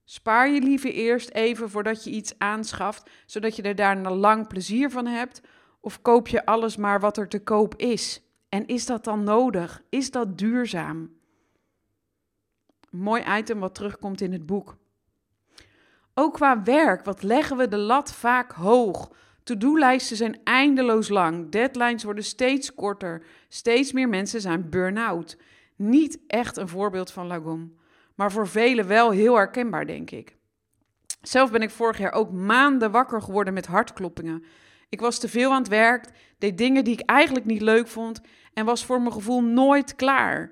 Spaar 0.03 0.49
je 0.49 0.61
liever 0.61 0.91
eerst 0.91 1.29
even 1.29 1.69
voordat 1.69 2.03
je 2.03 2.09
iets 2.09 2.33
aanschaft, 2.37 3.09
zodat 3.25 3.55
je 3.55 3.61
er 3.61 3.75
daarna 3.75 4.11
lang 4.11 4.47
plezier 4.47 4.89
van 4.89 5.05
hebt, 5.05 5.41
of 5.79 6.01
koop 6.01 6.27
je 6.27 6.45
alles 6.45 6.77
maar 6.77 6.99
wat 6.99 7.17
er 7.17 7.27
te 7.27 7.43
koop 7.43 7.75
is? 7.75 8.23
En 8.49 8.67
is 8.67 8.85
dat 8.85 9.03
dan 9.03 9.23
nodig? 9.23 9.81
Is 9.89 10.11
dat 10.11 10.37
duurzaam? 10.37 11.17
mooi 12.91 13.23
item 13.37 13.59
wat 13.59 13.75
terugkomt 13.75 14.21
in 14.21 14.31
het 14.31 14.45
boek. 14.45 14.77
Ook 16.13 16.33
qua 16.33 16.63
werk, 16.63 17.05
wat 17.05 17.23
leggen 17.23 17.57
we 17.57 17.67
de 17.67 17.77
lat 17.77 18.13
vaak 18.13 18.51
hoog? 18.51 19.11
To-do-lijsten 19.43 20.17
zijn 20.17 20.39
eindeloos 20.43 21.09
lang, 21.09 21.51
deadlines 21.51 22.03
worden 22.03 22.23
steeds 22.23 22.75
korter, 22.75 23.23
steeds 23.47 23.91
meer 23.91 24.09
mensen 24.09 24.41
zijn 24.41 24.69
burn-out. 24.69 25.37
Niet 25.75 26.19
echt 26.27 26.57
een 26.57 26.67
voorbeeld 26.67 27.11
van 27.11 27.27
Lagom, 27.27 27.75
maar 28.15 28.31
voor 28.31 28.47
velen 28.47 28.87
wel 28.87 29.11
heel 29.11 29.35
herkenbaar, 29.35 29.85
denk 29.85 30.11
ik. 30.11 30.35
Zelf 31.21 31.51
ben 31.51 31.61
ik 31.61 31.69
vorig 31.69 31.97
jaar 31.97 32.11
ook 32.11 32.31
maanden 32.31 32.91
wakker 32.91 33.21
geworden 33.21 33.53
met 33.53 33.65
hartkloppingen 33.65 34.43
Ik 34.89 34.99
was 34.99 35.19
te 35.19 35.29
veel 35.29 35.51
aan 35.51 35.61
het 35.61 35.67
werk, 35.67 36.05
deed 36.37 36.57
dingen 36.57 36.83
die 36.83 36.93
ik 36.93 37.09
eigenlijk 37.09 37.45
niet 37.45 37.61
leuk 37.61 37.87
vond 37.87 38.21
en 38.53 38.65
was 38.65 38.85
voor 38.85 39.01
mijn 39.01 39.13
gevoel 39.13 39.43
nooit 39.43 39.95
klaar. 39.95 40.51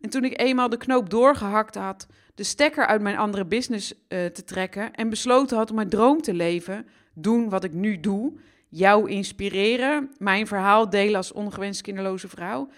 En 0.00 0.10
toen 0.10 0.24
ik 0.24 0.40
eenmaal 0.40 0.68
de 0.68 0.76
knoop 0.76 1.10
doorgehakt 1.10 1.74
had, 1.74 2.06
de 2.34 2.44
stekker 2.44 2.86
uit 2.86 3.00
mijn 3.00 3.16
andere 3.16 3.44
business 3.44 3.92
uh, 3.92 4.24
te 4.24 4.44
trekken 4.44 4.92
en 4.92 5.08
besloten 5.08 5.56
had 5.56 5.70
om 5.70 5.76
mijn 5.76 5.88
droom 5.88 6.22
te 6.22 6.34
leven, 6.34 6.86
doen 7.14 7.48
wat 7.48 7.64
ik 7.64 7.72
nu 7.72 8.00
doe, 8.00 8.32
jou 8.68 9.10
inspireren, 9.10 10.10
mijn 10.18 10.46
verhaal 10.46 10.90
delen 10.90 11.16
als 11.16 11.32
ongewenst 11.32 11.80
kinderloze 11.80 12.28
vrouw. 12.28 12.68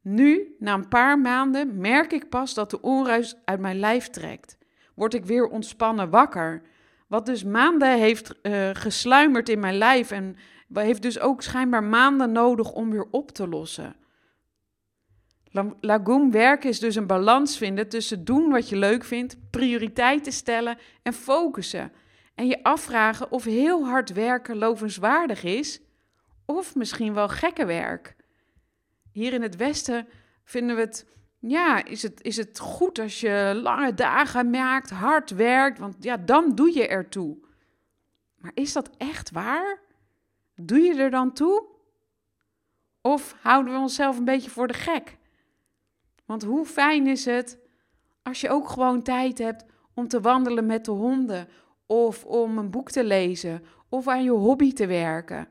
Nu, 0.00 0.54
na 0.58 0.74
een 0.74 0.88
paar 0.88 1.18
maanden, 1.18 1.80
merk 1.80 2.12
ik 2.12 2.28
pas 2.28 2.54
dat 2.54 2.70
de 2.70 2.80
onrust 2.80 3.36
uit 3.44 3.60
mijn 3.60 3.78
lijf 3.78 4.08
trekt. 4.08 4.58
Word 4.94 5.14
ik 5.14 5.24
weer 5.24 5.46
ontspannen 5.48 6.10
wakker. 6.10 6.62
Wat 7.06 7.26
dus 7.26 7.44
maanden 7.44 7.98
heeft 7.98 8.34
uh, 8.42 8.70
gesluimerd 8.72 9.48
in 9.48 9.60
mijn 9.60 9.78
lijf 9.78 10.10
en 10.10 10.36
heeft 10.72 11.02
dus 11.02 11.18
ook 11.18 11.42
schijnbaar 11.42 11.84
maanden 11.84 12.32
nodig 12.32 12.72
om 12.72 12.90
weer 12.90 13.06
op 13.10 13.30
te 13.30 13.48
lossen. 13.48 13.96
Lagoon 15.80 16.30
werken 16.30 16.68
is 16.68 16.80
dus 16.80 16.94
een 16.94 17.06
balans 17.06 17.58
vinden 17.58 17.88
tussen 17.88 18.24
doen 18.24 18.50
wat 18.50 18.68
je 18.68 18.76
leuk 18.76 19.04
vindt, 19.04 19.36
prioriteiten 19.50 20.32
stellen 20.32 20.78
en 21.02 21.12
focussen. 21.12 21.92
En 22.34 22.46
je 22.46 22.62
afvragen 22.62 23.30
of 23.30 23.44
heel 23.44 23.86
hard 23.86 24.12
werken 24.12 24.56
lovenswaardig 24.56 25.42
is 25.42 25.80
of 26.46 26.74
misschien 26.74 27.14
wel 27.14 27.28
gekke 27.28 27.64
werk. 27.64 28.16
Hier 29.12 29.32
in 29.32 29.42
het 29.42 29.56
Westen 29.56 30.08
vinden 30.44 30.76
we 30.76 30.82
het, 30.82 31.06
ja, 31.50 31.84
is 31.84 32.02
het, 32.02 32.22
is 32.22 32.36
het 32.36 32.58
goed 32.58 32.98
als 32.98 33.20
je 33.20 33.60
lange 33.62 33.94
dagen 33.94 34.50
maakt, 34.50 34.90
hard 34.90 35.30
werkt, 35.30 35.78
want 35.78 35.96
ja, 36.00 36.16
dan 36.16 36.54
doe 36.54 36.74
je 36.74 36.88
ertoe. 36.88 37.36
Maar 38.36 38.50
is 38.54 38.72
dat 38.72 38.90
echt 38.96 39.30
waar? 39.30 39.80
Doe 40.54 40.78
je 40.78 40.94
er 40.94 41.10
dan 41.10 41.32
toe? 41.32 41.64
Of 43.00 43.36
houden 43.40 43.72
we 43.72 43.78
onszelf 43.78 44.18
een 44.18 44.24
beetje 44.24 44.50
voor 44.50 44.66
de 44.66 44.74
gek? 44.74 45.16
Want 46.24 46.42
hoe 46.42 46.66
fijn 46.66 47.06
is 47.06 47.24
het 47.24 47.58
als 48.22 48.40
je 48.40 48.50
ook 48.50 48.68
gewoon 48.68 49.02
tijd 49.02 49.38
hebt 49.38 49.64
om 49.94 50.08
te 50.08 50.20
wandelen 50.20 50.66
met 50.66 50.84
de 50.84 50.90
honden, 50.90 51.48
of 51.86 52.24
om 52.24 52.58
een 52.58 52.70
boek 52.70 52.90
te 52.90 53.04
lezen, 53.04 53.64
of 53.88 54.08
aan 54.08 54.24
je 54.24 54.30
hobby 54.30 54.72
te 54.72 54.86
werken. 54.86 55.48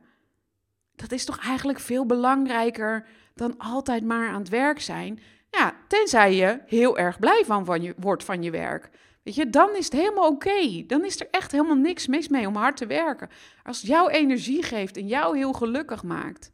Dat 0.95 1.11
is 1.11 1.25
toch 1.25 1.39
eigenlijk 1.39 1.79
veel 1.79 2.05
belangrijker 2.05 3.07
dan 3.33 3.57
altijd 3.57 4.03
maar 4.03 4.29
aan 4.29 4.39
het 4.39 4.49
werk 4.49 4.79
zijn. 4.79 5.19
Ja, 5.57 5.75
tenzij 5.88 6.35
je 6.35 6.59
heel 6.65 6.97
erg 6.97 7.19
blij 7.19 7.43
van, 7.45 7.65
van 7.65 7.81
je, 7.81 7.93
wordt 7.97 8.24
van 8.24 8.43
je 8.43 8.51
werk. 8.51 8.89
Weet 9.24 9.35
je, 9.35 9.50
dan 9.50 9.75
is 9.75 9.85
het 9.85 9.93
helemaal 9.93 10.27
oké. 10.27 10.83
Dan 10.88 11.05
is 11.05 11.19
er 11.19 11.27
echt 11.31 11.51
helemaal 11.51 11.75
niks 11.75 12.07
mis 12.07 12.27
mee 12.27 12.47
om 12.47 12.55
hard 12.55 12.77
te 12.77 12.85
werken. 12.85 13.29
Als 13.63 13.77
het 13.77 13.88
jou 13.88 14.12
energie 14.12 14.63
geeft 14.63 14.97
en 14.97 15.07
jou 15.07 15.38
heel 15.38 15.53
gelukkig 15.53 16.03
maakt. 16.03 16.51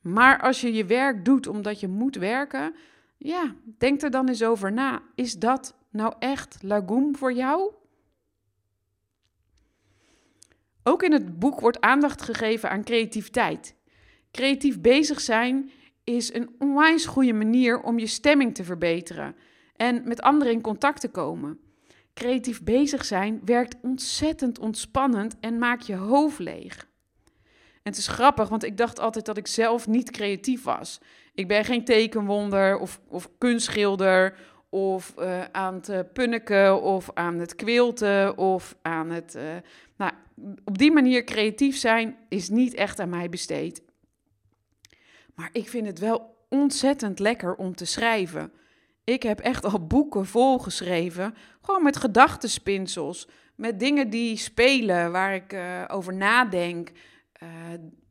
Maar 0.00 0.40
als 0.40 0.60
je 0.60 0.72
je 0.72 0.84
werk 0.84 1.24
doet 1.24 1.46
omdat 1.46 1.80
je 1.80 1.88
moet 1.88 2.16
werken, 2.16 2.74
ja, 3.16 3.54
denk 3.78 4.02
er 4.02 4.10
dan 4.10 4.28
eens 4.28 4.42
over 4.42 4.72
na. 4.72 5.02
Is 5.14 5.34
dat 5.34 5.76
nou 5.90 6.14
echt 6.18 6.58
lagoon 6.62 7.16
voor 7.16 7.32
jou? 7.32 7.72
Ook 10.82 11.02
in 11.02 11.12
het 11.12 11.38
boek 11.38 11.60
wordt 11.60 11.80
aandacht 11.80 12.22
gegeven 12.22 12.70
aan 12.70 12.84
creativiteit. 12.84 13.74
Creatief 14.30 14.80
bezig 14.80 15.20
zijn 15.20 15.70
is 16.04 16.34
een 16.34 16.54
onwijs 16.58 17.06
goede 17.06 17.32
manier 17.32 17.80
om 17.80 17.98
je 17.98 18.06
stemming 18.06 18.54
te 18.54 18.64
verbeteren 18.64 19.36
en 19.76 20.02
met 20.04 20.22
anderen 20.22 20.52
in 20.52 20.60
contact 20.60 21.00
te 21.00 21.08
komen. 21.08 21.58
Creatief 22.14 22.62
bezig 22.62 23.04
zijn 23.04 23.40
werkt 23.44 23.76
ontzettend 23.82 24.58
ontspannend 24.58 25.36
en 25.40 25.58
maakt 25.58 25.86
je 25.86 25.94
hoofd 25.94 26.38
leeg. 26.38 26.88
En 27.84 27.90
het 27.90 27.96
is 27.96 28.06
grappig, 28.08 28.48
want 28.48 28.64
ik 28.64 28.76
dacht 28.76 29.00
altijd 29.00 29.26
dat 29.26 29.36
ik 29.36 29.46
zelf 29.46 29.86
niet 29.86 30.10
creatief 30.10 30.62
was. 30.62 31.00
Ik 31.34 31.48
ben 31.48 31.64
geen 31.64 31.84
tekenwonder 31.84 32.78
of, 32.78 33.00
of 33.08 33.30
kunstschilder 33.38 34.36
of 34.68 35.14
uh, 35.18 35.44
aan 35.52 35.74
het 35.74 35.88
uh, 35.88 35.98
punneken 36.12 36.82
of 36.82 37.10
aan 37.14 37.38
het 37.38 37.54
quilten 37.54 38.38
of 38.38 38.76
aan 38.82 39.10
het... 39.10 39.34
Uh, 39.36 39.42
nou, 39.96 40.12
op 40.64 40.78
die 40.78 40.92
manier 40.92 41.24
creatief 41.24 41.76
zijn 41.76 42.16
is 42.28 42.48
niet 42.48 42.74
echt 42.74 43.00
aan 43.00 43.08
mij 43.08 43.28
besteed. 43.28 43.82
Maar 45.34 45.48
ik 45.52 45.68
vind 45.68 45.86
het 45.86 45.98
wel 45.98 46.36
ontzettend 46.48 47.18
lekker 47.18 47.54
om 47.54 47.74
te 47.74 47.84
schrijven. 47.84 48.52
Ik 49.04 49.22
heb 49.22 49.40
echt 49.40 49.64
al 49.64 49.86
boeken 49.86 50.26
vol 50.26 50.58
geschreven, 50.58 51.34
gewoon 51.62 51.82
met 51.82 51.96
gedachtenspinsels, 51.96 53.28
met 53.54 53.80
dingen 53.80 54.10
die 54.10 54.36
spelen, 54.36 55.12
waar 55.12 55.34
ik 55.34 55.56
over 55.90 56.14
nadenk 56.14 56.90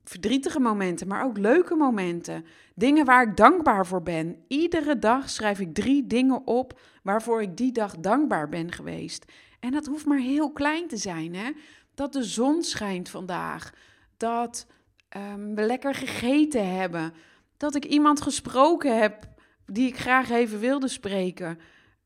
verdrietige 0.04 0.60
momenten, 0.60 1.08
maar 1.08 1.24
ook 1.24 1.38
leuke 1.38 1.76
momenten. 1.76 2.46
Dingen 2.76 3.06
waar 3.06 3.30
ik 3.30 3.38
dankbaar 3.38 3.86
voor 3.86 4.04
ben. 4.04 4.44
Iedere 4.48 5.00
dag 5.00 5.30
schrijf 5.30 5.60
ik 5.60 5.74
drie 5.74 6.08
dingen 6.08 6.48
op 6.48 6.80
waarvoor 7.04 7.42
ik 7.42 7.58
die 7.58 7.72
dag 7.72 7.98
dankbaar 7.98 8.50
ben 8.50 8.72
geweest. 8.72 9.32
En 9.60 9.72
dat 9.72 9.86
hoeft 9.86 10.06
maar 10.06 10.20
heel 10.20 10.52
klein 10.52 10.88
te 10.88 10.98
zijn, 10.98 11.36
hè? 11.36 11.52
Dat 11.94 12.14
de 12.14 12.24
zon 12.24 12.64
schijnt 12.64 13.10
vandaag. 13.10 13.74
Dat 14.18 14.68
um, 15.18 15.56
we 15.56 15.62
lekker 15.66 15.94
gegeten 15.94 16.76
hebben. 16.76 17.14
Dat 17.58 17.76
ik 17.76 17.86
iemand 17.86 18.22
gesproken 18.22 19.00
heb 19.00 19.28
die 19.66 19.88
ik 19.88 19.98
graag 19.98 20.30
even 20.30 20.60
wilde 20.60 20.88
spreken. 20.88 21.60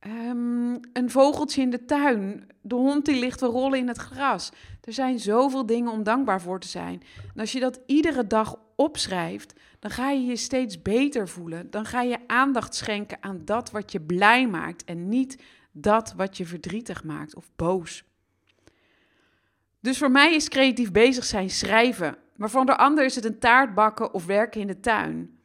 Um, 0.08 0.80
een 0.94 1.10
vogeltje 1.10 1.62
in 1.62 1.70
de 1.70 1.86
tuin. 1.86 2.48
De 2.62 2.76
hond 2.76 3.06
die 3.06 3.20
ligt 3.20 3.40
te 3.40 3.46
rollen 3.46 3.80
in 3.80 3.88
het 3.88 3.98
gras. 3.98 4.52
Er 4.82 4.94
zijn 4.94 5.20
zoveel 5.20 5.66
dingen 5.66 5.92
om 5.92 6.04
dankbaar 6.04 6.42
voor 6.42 6.60
te 6.60 6.68
zijn. 6.68 7.02
En 7.34 7.40
als 7.40 7.52
je 7.52 7.60
dat 7.60 7.80
iedere 7.86 8.28
dag 8.28 8.56
opschrijft, 8.76 9.54
dan 9.80 9.92
ga 9.92 10.10
je 10.10 10.26
je 10.26 10.36
steeds 10.36 10.82
beter 10.82 11.28
voelen. 11.28 11.70
Dan 11.70 11.86
ga 11.86 12.02
je 12.02 12.28
aandacht 12.28 12.76
schenken 12.76 13.18
aan 13.22 13.42
dat 13.46 13.72
wat 13.72 13.92
je 13.92 14.02
blij 14.02 14.48
maakt 14.48 14.84
en 14.84 15.10
niet 15.10 15.44
dat 15.72 16.14
wat 16.18 16.38
je 16.38 16.46
verdrietig 16.46 17.04
maakt 17.04 17.36
of 17.36 17.50
boos. 17.56 18.04
Dus 19.80 19.98
voor 19.98 20.12
mij 20.12 20.36
is 20.36 20.50
creatief 20.50 20.92
bezig 20.92 21.24
zijn 21.24 21.50
schrijven, 21.50 22.18
maar 22.38 22.50
voor 22.50 22.65
de 22.65 22.77
ander 22.77 23.06
is 23.06 23.15
het 23.15 23.25
een 23.25 23.39
taart 23.39 23.74
bakken 23.74 24.13
of 24.13 24.25
werken 24.25 24.62
in 24.62 24.67
de 24.67 24.79
tuin. 24.79 25.39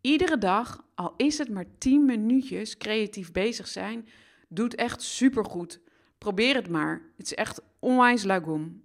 Iedere 0.00 0.38
dag, 0.38 0.84
al 0.94 1.14
is 1.16 1.38
het 1.38 1.48
maar 1.48 1.64
10 1.78 2.04
minuutjes 2.04 2.76
creatief 2.76 3.32
bezig 3.32 3.68
zijn, 3.68 4.08
doet 4.48 4.74
echt 4.74 5.02
supergoed. 5.02 5.80
Probeer 6.18 6.54
het 6.54 6.68
maar. 6.68 7.02
Het 7.16 7.26
is 7.26 7.34
echt 7.34 7.60
onwijs 7.78 8.24
lagoon. 8.24 8.80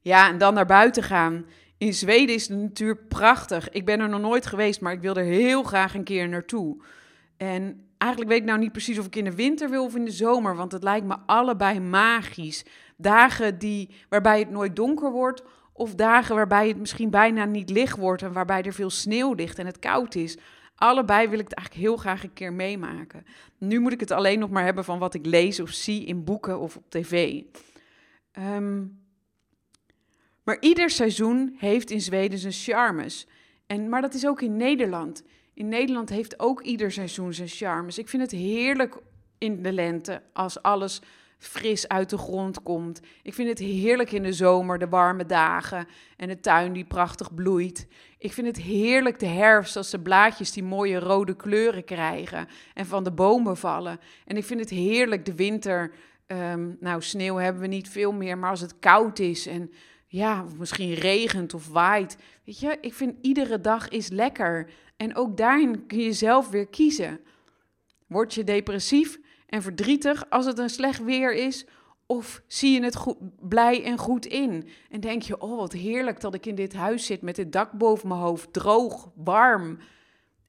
Ja, 0.00 0.28
en 0.28 0.38
dan 0.38 0.54
naar 0.54 0.66
buiten 0.66 1.02
gaan. 1.02 1.46
In 1.78 1.94
Zweden 1.94 2.34
is 2.34 2.46
de 2.46 2.54
natuur 2.54 2.96
prachtig. 2.96 3.68
Ik 3.68 3.84
ben 3.84 4.00
er 4.00 4.08
nog 4.08 4.20
nooit 4.20 4.46
geweest, 4.46 4.80
maar 4.80 4.92
ik 4.92 5.00
wil 5.00 5.14
er 5.14 5.24
heel 5.24 5.62
graag 5.62 5.94
een 5.94 6.04
keer 6.04 6.28
naartoe. 6.28 6.82
En 7.36 7.86
eigenlijk 7.98 8.30
weet 8.30 8.40
ik 8.40 8.46
nou 8.46 8.58
niet 8.58 8.72
precies 8.72 8.98
of 8.98 9.06
ik 9.06 9.16
in 9.16 9.24
de 9.24 9.34
winter 9.34 9.70
wil 9.70 9.84
of 9.84 9.94
in 9.96 10.04
de 10.04 10.10
zomer, 10.10 10.56
want 10.56 10.72
het 10.72 10.82
lijkt 10.82 11.06
me 11.06 11.16
allebei 11.26 11.80
magisch. 11.80 12.64
Dagen 13.02 13.58
die, 13.58 13.88
waarbij 14.08 14.38
het 14.38 14.50
nooit 14.50 14.76
donker 14.76 15.10
wordt, 15.10 15.42
of 15.72 15.94
dagen 15.94 16.34
waarbij 16.34 16.68
het 16.68 16.78
misschien 16.78 17.10
bijna 17.10 17.44
niet 17.44 17.70
licht 17.70 17.98
wordt 17.98 18.22
en 18.22 18.32
waarbij 18.32 18.62
er 18.62 18.72
veel 18.72 18.90
sneeuw 18.90 19.32
ligt 19.32 19.58
en 19.58 19.66
het 19.66 19.78
koud 19.78 20.14
is. 20.14 20.38
Allebei 20.74 21.28
wil 21.28 21.38
ik 21.38 21.48
het 21.48 21.54
eigenlijk 21.54 21.86
heel 21.86 21.96
graag 21.96 22.22
een 22.22 22.32
keer 22.32 22.52
meemaken. 22.52 23.24
Nu 23.58 23.80
moet 23.80 23.92
ik 23.92 24.00
het 24.00 24.10
alleen 24.10 24.38
nog 24.38 24.50
maar 24.50 24.64
hebben 24.64 24.84
van 24.84 24.98
wat 24.98 25.14
ik 25.14 25.26
lees 25.26 25.60
of 25.60 25.70
zie 25.70 26.04
in 26.04 26.24
boeken 26.24 26.60
of 26.60 26.76
op 26.76 26.90
tv. 26.90 27.42
Ehm, 28.32 28.84
maar 30.42 30.56
ieder 30.60 30.90
seizoen 30.90 31.54
heeft 31.58 31.90
in 31.90 32.00
Zweden 32.00 32.38
zijn 32.38 32.52
charmes. 32.52 33.26
En, 33.66 33.88
maar 33.88 34.00
dat 34.00 34.14
is 34.14 34.26
ook 34.26 34.42
in 34.42 34.56
Nederland. 34.56 35.22
In 35.54 35.68
Nederland 35.68 36.08
heeft 36.08 36.40
ook 36.40 36.62
ieder 36.62 36.92
seizoen 36.92 37.32
zijn 37.32 37.48
charmes. 37.48 37.98
Ik 37.98 38.08
vind 38.08 38.22
het 38.22 38.30
heerlijk 38.30 38.96
in 39.38 39.62
de 39.62 39.72
lente 39.72 40.22
als 40.32 40.62
alles 40.62 41.02
fris 41.42 41.88
uit 41.88 42.10
de 42.10 42.18
grond 42.18 42.62
komt. 42.62 43.00
Ik 43.22 43.34
vind 43.34 43.48
het 43.48 43.58
heerlijk 43.58 44.12
in 44.12 44.22
de 44.22 44.32
zomer, 44.32 44.78
de 44.78 44.88
warme 44.88 45.26
dagen 45.26 45.86
en 46.16 46.28
de 46.28 46.40
tuin 46.40 46.72
die 46.72 46.84
prachtig 46.84 47.34
bloeit. 47.34 47.88
Ik 48.18 48.32
vind 48.32 48.46
het 48.46 48.56
heerlijk 48.56 49.18
de 49.18 49.26
herfst 49.26 49.76
als 49.76 49.90
de 49.90 50.00
blaadjes 50.00 50.52
die 50.52 50.62
mooie 50.62 50.98
rode 50.98 51.36
kleuren 51.36 51.84
krijgen 51.84 52.48
en 52.74 52.86
van 52.86 53.04
de 53.04 53.12
bomen 53.12 53.56
vallen. 53.56 53.98
En 54.24 54.36
ik 54.36 54.44
vind 54.44 54.60
het 54.60 54.70
heerlijk 54.70 55.24
de 55.24 55.34
winter. 55.34 55.92
Um, 56.26 56.76
nou, 56.80 57.02
sneeuw 57.02 57.36
hebben 57.36 57.62
we 57.62 57.68
niet 57.68 57.88
veel 57.88 58.12
meer, 58.12 58.38
maar 58.38 58.50
als 58.50 58.60
het 58.60 58.78
koud 58.78 59.18
is 59.18 59.46
en 59.46 59.70
ja, 60.06 60.44
misschien 60.58 60.94
regent 60.94 61.54
of 61.54 61.68
waait. 61.68 62.16
Weet 62.44 62.60
je, 62.60 62.78
ik 62.80 62.94
vind 62.94 63.14
iedere 63.20 63.60
dag 63.60 63.88
is 63.88 64.08
lekker. 64.08 64.70
En 64.96 65.16
ook 65.16 65.36
daarin 65.36 65.86
kun 65.86 65.98
je 65.98 66.12
zelf 66.12 66.48
weer 66.48 66.66
kiezen. 66.66 67.20
Word 68.06 68.34
je 68.34 68.44
depressief? 68.44 69.18
En 69.52 69.62
verdrietig 69.62 70.30
als 70.30 70.46
het 70.46 70.58
een 70.58 70.70
slecht 70.70 71.04
weer 71.04 71.34
is? 71.34 71.66
Of 72.06 72.42
zie 72.46 72.72
je 72.72 72.84
het 72.84 72.96
goed, 72.96 73.16
blij 73.48 73.84
en 73.84 73.98
goed 73.98 74.26
in? 74.26 74.68
En 74.90 75.00
denk 75.00 75.22
je, 75.22 75.40
oh 75.40 75.56
wat 75.56 75.72
heerlijk 75.72 76.20
dat 76.20 76.34
ik 76.34 76.46
in 76.46 76.54
dit 76.54 76.74
huis 76.74 77.06
zit 77.06 77.22
met 77.22 77.36
het 77.36 77.52
dak 77.52 77.72
boven 77.72 78.08
mijn 78.08 78.20
hoofd, 78.20 78.52
droog, 78.52 79.10
warm. 79.14 79.78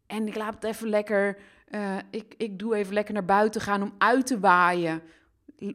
En 0.08 0.28
ik 0.28 0.36
laat 0.36 0.54
het 0.54 0.64
even 0.64 0.90
lekker, 0.90 1.38
uh, 1.70 1.98
ik, 2.10 2.34
ik 2.38 2.60
doe 2.60 2.76
even 2.76 2.94
lekker 2.94 3.14
naar 3.14 3.26
buiten 3.26 3.62
gaan 3.62 3.82
om 3.82 3.94
uit 3.98 4.28
te 4.28 4.40
waaien. 4.40 5.02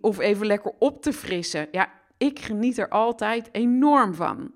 Of 0.00 0.18
even 0.18 0.47
lekker 0.47 0.73
op 0.78 1.02
te 1.02 1.12
frissen. 1.12 1.68
Ja, 1.73 1.92
ik 2.16 2.38
geniet 2.38 2.78
er 2.78 2.88
altijd 2.88 3.49
enorm 3.52 4.14
van. 4.14 4.52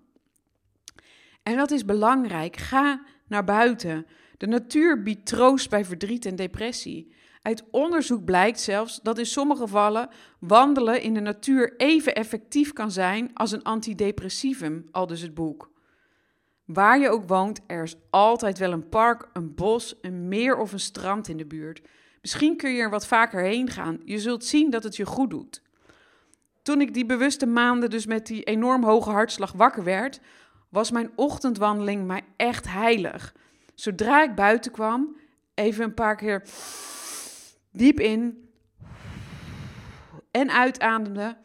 En 1.43 1.57
dat 1.57 1.71
is 1.71 1.85
belangrijk. 1.85 2.57
Ga 2.57 3.03
naar 3.27 3.45
buiten. 3.45 4.07
De 4.37 4.47
natuur 4.47 5.03
biedt 5.03 5.27
troost 5.27 5.71
bij 5.71 5.85
verdriet 5.85 6.27
en 6.27 6.37
depressie. 6.37 7.21
Uit 7.43 7.65
onderzoek 7.71 8.25
blijkt 8.25 8.61
zelfs 8.61 9.01
dat 9.03 9.19
in 9.19 9.27
sommige 9.27 9.63
gevallen 9.63 10.09
wandelen 10.39 11.03
in 11.03 11.15
de 11.15 11.21
natuur 11.21 11.77
even 11.77 12.15
effectief 12.15 12.73
kan 12.73 12.91
zijn 12.91 13.31
als 13.35 13.53
een 13.53 13.63
antidepressivum, 13.63 14.89
al 14.91 15.07
dus 15.07 15.21
het 15.21 15.35
boek. 15.35 15.71
Waar 16.65 16.99
je 16.99 17.11
ook 17.11 17.29
woont, 17.29 17.61
er 17.67 17.83
is 17.83 17.97
altijd 18.11 18.59
wel 18.59 18.73
een 18.73 18.89
park, 18.89 19.29
een 19.33 19.55
bos, 19.55 19.95
een 20.01 20.29
meer 20.29 20.57
of 20.57 20.73
een 20.73 20.81
strand 20.81 21.29
in 21.29 21.37
de 21.37 21.47
buurt. 21.47 21.83
Misschien 22.21 22.57
kun 22.57 22.71
je 22.71 22.83
er 22.83 22.91
wat 22.91 23.07
vaker 23.07 23.43
heen 23.43 23.71
gaan. 23.71 24.01
Je 24.05 24.19
zult 24.19 24.45
zien 24.45 24.71
dat 24.71 24.83
het 24.83 24.97
je 24.97 25.07
goed 25.07 25.31
doet. 25.31 25.63
Toen 26.63 26.81
ik 26.81 26.95
die 26.95 27.07
bewuste 27.07 27.47
maanden 27.47 27.91
dus 27.91 28.07
met 28.07 28.27
die 28.27 28.43
enorm 28.43 28.85
hoge 28.85 29.11
hartslag 29.11 29.53
wakker 29.53 29.85
werd, 29.85 30.21
was 30.69 30.91
mijn 30.91 31.11
ochtendwandeling 31.15 32.07
mij 32.07 32.23
echt 32.37 32.69
heilig. 32.69 33.35
Zodra 33.75 34.23
ik 34.23 34.35
buiten 34.35 34.73
kwam, 34.73 35.17
even 35.55 35.85
een 35.85 35.95
paar 35.95 36.17
keer 36.17 36.43
diep 37.73 38.01
in 38.01 38.51
en 40.31 40.51
uitademde, 40.51 41.37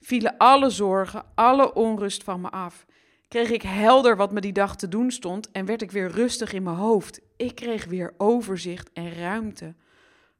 vielen 0.00 0.36
alle 0.36 0.70
zorgen, 0.70 1.24
alle 1.34 1.74
onrust 1.74 2.24
van 2.24 2.40
me 2.40 2.50
af. 2.50 2.86
Kreeg 3.28 3.50
ik 3.50 3.62
helder 3.62 4.16
wat 4.16 4.32
me 4.32 4.40
die 4.40 4.52
dag 4.52 4.76
te 4.76 4.88
doen 4.88 5.10
stond 5.10 5.50
en 5.50 5.64
werd 5.64 5.82
ik 5.82 5.90
weer 5.90 6.10
rustig 6.10 6.52
in 6.52 6.62
mijn 6.62 6.76
hoofd. 6.76 7.20
Ik 7.36 7.54
kreeg 7.54 7.84
weer 7.84 8.14
overzicht 8.16 8.92
en 8.92 9.14
ruimte. 9.14 9.74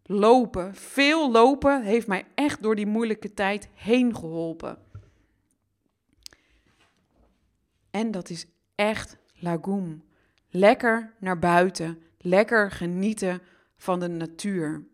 Lopen, 0.02 0.74
veel 0.74 1.30
lopen, 1.30 1.82
heeft 1.82 2.06
mij 2.06 2.24
echt 2.34 2.62
door 2.62 2.74
die 2.74 2.86
moeilijke 2.86 3.34
tijd 3.34 3.68
heen 3.74 4.16
geholpen. 4.16 4.78
En 7.90 8.10
dat 8.10 8.30
is 8.30 8.46
echt 8.74 9.16
lagoom. 9.34 10.02
Lekker 10.48 11.14
naar 11.20 11.38
buiten, 11.38 12.02
lekker 12.18 12.70
genieten 12.70 13.42
van 13.76 14.00
de 14.00 14.08
natuur. 14.08 14.86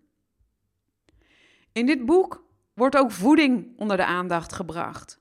In 1.72 1.86
dit 1.86 2.04
boek 2.06 2.44
wordt 2.74 2.96
ook 2.96 3.10
voeding 3.10 3.72
onder 3.76 3.96
de 3.96 4.04
aandacht 4.04 4.52
gebracht. 4.52 5.20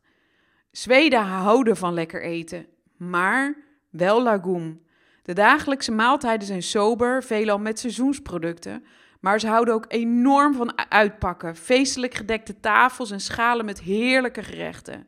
Zweden 0.71 1.21
houden 1.21 1.77
van 1.77 1.93
lekker 1.93 2.21
eten, 2.21 2.65
maar 2.97 3.55
wel 3.89 4.23
lagoom. 4.23 4.81
De 5.23 5.33
dagelijkse 5.33 5.91
maaltijden 5.91 6.47
zijn 6.47 6.63
sober, 6.63 7.23
veelal 7.23 7.59
met 7.59 7.79
seizoensproducten, 7.79 8.85
maar 9.19 9.39
ze 9.39 9.47
houden 9.47 9.73
ook 9.73 9.85
enorm 9.87 10.53
van 10.53 10.91
uitpakken. 10.91 11.55
Feestelijk 11.55 12.13
gedekte 12.13 12.59
tafels 12.59 13.11
en 13.11 13.21
schalen 13.21 13.65
met 13.65 13.81
heerlijke 13.81 14.43
gerechten. 14.43 15.07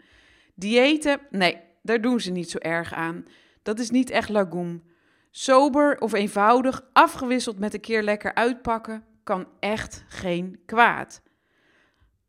Diëten, 0.55 1.19
nee, 1.29 1.62
daar 1.81 2.01
doen 2.01 2.19
ze 2.19 2.31
niet 2.31 2.50
zo 2.50 2.57
erg 2.57 2.93
aan. 2.93 3.25
Dat 3.63 3.79
is 3.79 3.89
niet 3.89 4.09
echt 4.09 4.29
lagoom. 4.29 4.83
Sober 5.31 6.00
of 6.00 6.13
eenvoudig, 6.13 6.85
afgewisseld 6.93 7.59
met 7.59 7.73
een 7.73 7.79
keer 7.79 8.03
lekker 8.03 8.33
uitpakken, 8.33 9.03
kan 9.23 9.47
echt 9.59 10.03
geen 10.07 10.59
kwaad. 10.65 11.21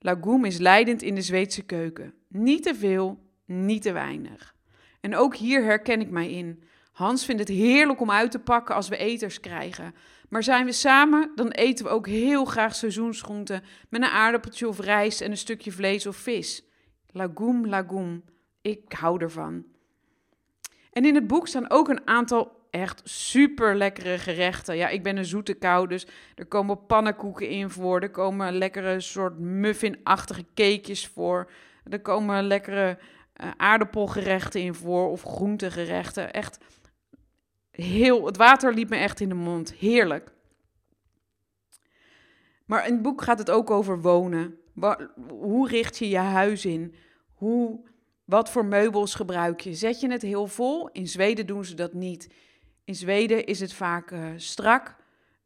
Lagoom 0.05 0.45
is 0.45 0.59
leidend 0.59 1.03
in 1.03 1.15
de 1.15 1.23
Zweedse 1.23 1.63
keuken. 1.63 2.15
Niet 2.29 2.63
te 2.63 2.75
veel, 2.75 3.19
niet 3.45 3.83
te 3.83 3.93
weinig. 3.93 4.55
En 5.01 5.17
ook 5.17 5.37
hier 5.37 5.63
herken 5.63 6.01
ik 6.01 6.11
mij 6.11 6.31
in. 6.31 6.63
Hans 6.93 7.25
vindt 7.25 7.41
het 7.41 7.51
heerlijk 7.51 8.01
om 8.01 8.11
uit 8.11 8.31
te 8.31 8.39
pakken 8.39 8.75
als 8.75 8.89
we 8.89 8.97
eters 8.97 9.41
krijgen. 9.41 9.95
Maar 10.29 10.43
zijn 10.43 10.65
we 10.65 10.73
samen, 10.73 11.33
dan 11.35 11.49
eten 11.49 11.85
we 11.85 11.91
ook 11.91 12.07
heel 12.07 12.45
graag 12.45 12.75
seizoensgroenten 12.75 13.63
met 13.89 14.03
een 14.03 14.09
aardappeltje 14.09 14.69
of 14.69 14.81
rijst 14.81 15.21
en 15.21 15.31
een 15.31 15.37
stukje 15.37 15.73
vlees 15.73 16.07
of 16.07 16.17
vis. 16.17 16.65
Lagoom, 17.11 17.67
lagoom. 17.67 18.25
Ik 18.63 18.93
hou 18.93 19.23
ervan. 19.23 19.65
En 20.93 21.05
in 21.05 21.15
het 21.15 21.27
boek 21.27 21.49
staan 21.49 21.71
ook 21.71 21.89
een 21.89 22.07
aantal 22.07 22.64
echt 22.75 23.01
super 23.05 23.77
lekkere 23.77 24.19
gerechten. 24.19 24.77
Ja, 24.77 24.89
ik 24.89 25.03
ben 25.03 25.17
een 25.17 25.25
zoete 25.25 25.55
kou, 25.55 25.89
dus 25.89 26.07
er 26.35 26.47
komen 26.47 26.87
pannenkoeken 26.87 27.49
in 27.49 27.71
voor. 27.71 28.01
Er 28.01 28.11
komen 28.11 28.53
lekkere 28.53 29.01
soort 29.01 29.39
muffinachtige 29.39 30.45
cakejes 30.55 31.07
voor. 31.07 31.51
Er 31.89 32.01
komen 32.01 32.47
lekkere 32.47 32.99
uh, 33.43 33.51
aardappelgerechten 33.57 34.61
in 34.61 34.75
voor 34.75 35.11
of 35.11 35.23
groentegerechten. 35.23 36.33
Echt 36.33 36.59
heel, 37.71 38.27
het 38.27 38.37
water 38.37 38.75
liep 38.75 38.89
me 38.89 38.97
echt 38.97 39.21
in 39.21 39.29
de 39.29 39.35
mond. 39.35 39.73
Heerlijk. 39.73 40.33
Maar 42.67 42.87
in 42.87 42.93
het 42.93 43.03
boek 43.03 43.23
gaat 43.23 43.39
het 43.39 43.51
ook 43.51 43.71
over 43.71 44.01
wonen. 44.01 44.59
Hoe 45.29 45.69
richt 45.69 45.99
je 45.99 46.09
je 46.09 46.19
huis 46.19 46.65
in? 46.65 46.95
Hoe, 47.35 47.81
wat 48.25 48.51
voor 48.51 48.65
meubels 48.65 49.15
gebruik 49.15 49.61
je? 49.61 49.75
Zet 49.75 50.01
je 50.01 50.11
het 50.11 50.23
heel 50.23 50.47
vol? 50.47 50.89
In 50.89 51.09
Zweden 51.09 51.47
doen 51.47 51.65
ze 51.65 51.75
dat 51.75 51.93
niet. 51.93 52.29
In 52.85 52.95
Zweden 52.95 53.47
is 53.47 53.61
het 53.61 53.73
vaak 53.73 54.11
uh, 54.11 54.27
strak 54.37 54.97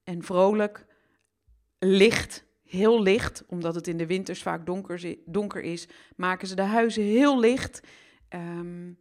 en 0.04 0.22
vrolijk, 0.22 0.86
licht, 1.78 2.44
heel 2.64 3.02
licht, 3.02 3.44
omdat 3.46 3.74
het 3.74 3.86
in 3.86 3.96
de 3.96 4.06
winters 4.06 4.42
vaak 4.42 4.66
donker, 4.66 5.16
donker 5.24 5.62
is, 5.62 5.88
maken 6.16 6.48
ze 6.48 6.54
de 6.54 6.62
huizen 6.62 7.02
heel 7.02 7.40
licht. 7.40 7.80
Um, 8.34 8.98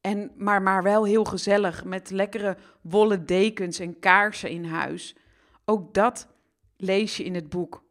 en, 0.00 0.32
maar, 0.36 0.62
maar 0.62 0.82
wel 0.82 1.04
heel 1.04 1.24
gezellig, 1.24 1.84
met 1.84 2.10
lekkere 2.10 2.56
wollen 2.80 3.26
dekens 3.26 3.78
en 3.78 3.98
kaarsen 3.98 4.50
in 4.50 4.64
huis. 4.64 5.16
Ook 5.64 5.94
dat 5.94 6.28
lees 6.76 7.16
je 7.16 7.24
in 7.24 7.34
het 7.34 7.48
boek. 7.48 7.84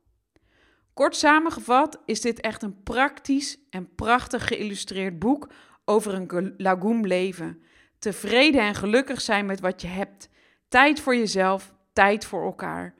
Kort 0.94 1.16
samengevat 1.16 2.02
is 2.06 2.22
dit 2.22 2.40
echt 2.40 2.62
een 2.62 2.84
praktisch 2.84 3.58
en 3.70 3.96
prachtig 3.96 4.48
geïllustreerd 4.48 5.20
boek 5.20 5.50
over 5.86 6.14
een 6.14 6.54
lagoon 6.58 7.08
leven. 7.08 7.64
Tevreden 8.00 8.62
en 8.62 8.76
gelukkig 8.76 9.22
zijn 9.22 9.46
met 9.46 9.60
wat 9.60 9.82
je 9.82 9.88
hebt. 9.88 10.30
Tijd 10.68 11.00
voor 11.00 11.16
jezelf, 11.16 11.74
tijd 11.94 12.26
voor 12.26 12.44
elkaar. 12.44 12.94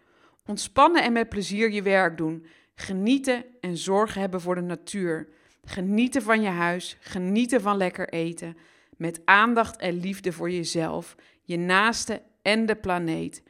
Ontspannen 0.46 1.04
en 1.04 1.14
met 1.14 1.30
plezier 1.30 1.72
je 1.72 1.82
werk 1.82 2.18
doen. 2.18 2.46
Genieten 2.76 3.46
en 3.62 3.78
zorg 3.78 4.14
hebben 4.14 4.42
voor 4.42 4.56
de 4.56 4.62
natuur. 4.62 5.30
Genieten 5.64 6.22
van 6.22 6.42
je 6.42 6.50
huis, 6.50 6.98
genieten 7.00 7.62
van 7.62 7.78
lekker 7.78 8.10
eten. 8.10 8.58
Met 8.98 9.22
aandacht 9.26 9.78
en 9.78 10.00
liefde 10.00 10.32
voor 10.32 10.52
jezelf, 10.52 11.16
je 11.42 11.58
naaste 11.58 12.22
en 12.42 12.66
de 12.66 12.76
planeet. 12.76 13.44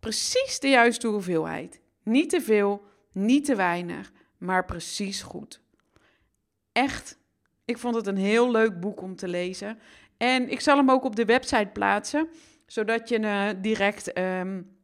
Precies 0.00 0.60
de 0.60 0.68
juiste 0.68 1.06
hoeveelheid. 1.06 1.80
Niet 2.02 2.30
te 2.30 2.40
veel, 2.40 2.84
niet 3.12 3.44
te 3.44 3.54
weinig, 3.54 4.12
maar 4.38 4.64
precies 4.64 5.22
goed. 5.22 5.60
Echt, 6.72 7.18
ik 7.64 7.78
vond 7.78 7.94
het 7.94 8.06
een 8.06 8.16
heel 8.16 8.50
leuk 8.50 8.80
boek 8.80 9.00
om 9.00 9.16
te 9.16 9.28
lezen. 9.28 9.78
En 10.16 10.50
ik 10.50 10.60
zal 10.60 10.76
hem 10.76 10.90
ook 10.90 11.04
op 11.04 11.16
de 11.16 11.24
website 11.24 11.70
plaatsen, 11.72 12.28
zodat 12.66 13.08
je 13.08 13.20
uh, 13.20 13.48
direct 13.56 14.18
um, 14.18 14.76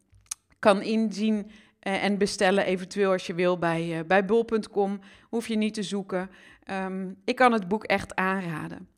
kan 0.59 0.83
inzien 0.83 1.37
uh, 1.37 2.05
en 2.05 2.18
bestellen, 2.18 2.64
eventueel 2.64 3.12
als 3.12 3.27
je 3.27 3.35
wil, 3.35 3.59
bij, 3.59 3.99
uh, 3.99 3.99
bij 4.07 4.25
bol.com. 4.25 5.01
Hoef 5.29 5.49
je 5.49 5.57
niet 5.57 5.75
te 5.75 5.83
zoeken. 5.83 6.31
Um, 6.71 7.16
ik 7.25 7.37
kan 7.37 7.53
het 7.53 7.68
boek 7.68 7.85
echt 7.85 8.14
aanraden. 8.14 8.88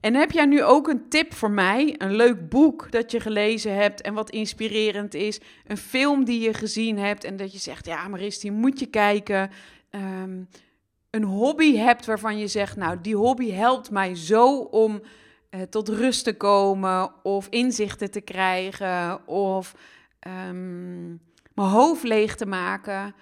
En 0.00 0.14
heb 0.14 0.30
jij 0.30 0.46
nu 0.46 0.62
ook 0.62 0.88
een 0.88 1.08
tip 1.08 1.34
voor 1.34 1.50
mij? 1.50 1.94
Een 1.98 2.14
leuk 2.14 2.48
boek 2.48 2.90
dat 2.90 3.10
je 3.10 3.20
gelezen 3.20 3.74
hebt 3.74 4.00
en 4.00 4.14
wat 4.14 4.30
inspirerend 4.30 5.14
is? 5.14 5.40
Een 5.66 5.76
film 5.76 6.24
die 6.24 6.40
je 6.40 6.54
gezien 6.54 6.98
hebt 6.98 7.24
en 7.24 7.36
dat 7.36 7.52
je 7.52 7.58
zegt: 7.58 7.86
Ja, 7.86 8.08
Maris, 8.08 8.38
die 8.38 8.52
moet 8.52 8.78
je 8.78 8.86
kijken. 8.86 9.50
Um, 9.90 10.48
een 11.10 11.24
hobby 11.24 11.76
hebt 11.76 12.06
waarvan 12.06 12.38
je 12.38 12.46
zegt: 12.46 12.76
Nou, 12.76 12.98
die 13.00 13.16
hobby 13.16 13.50
helpt 13.50 13.90
mij 13.90 14.14
zo 14.14 14.58
om 14.58 15.00
uh, 15.50 15.62
tot 15.62 15.88
rust 15.88 16.24
te 16.24 16.36
komen, 16.36 17.10
of 17.22 17.46
inzichten 17.50 18.10
te 18.10 18.20
krijgen, 18.20 19.26
of 19.26 19.74
um, 20.48 21.20
mijn 21.54 21.68
hoofd 21.68 22.02
leeg 22.02 22.36
te 22.36 22.46
maken. 22.46 23.14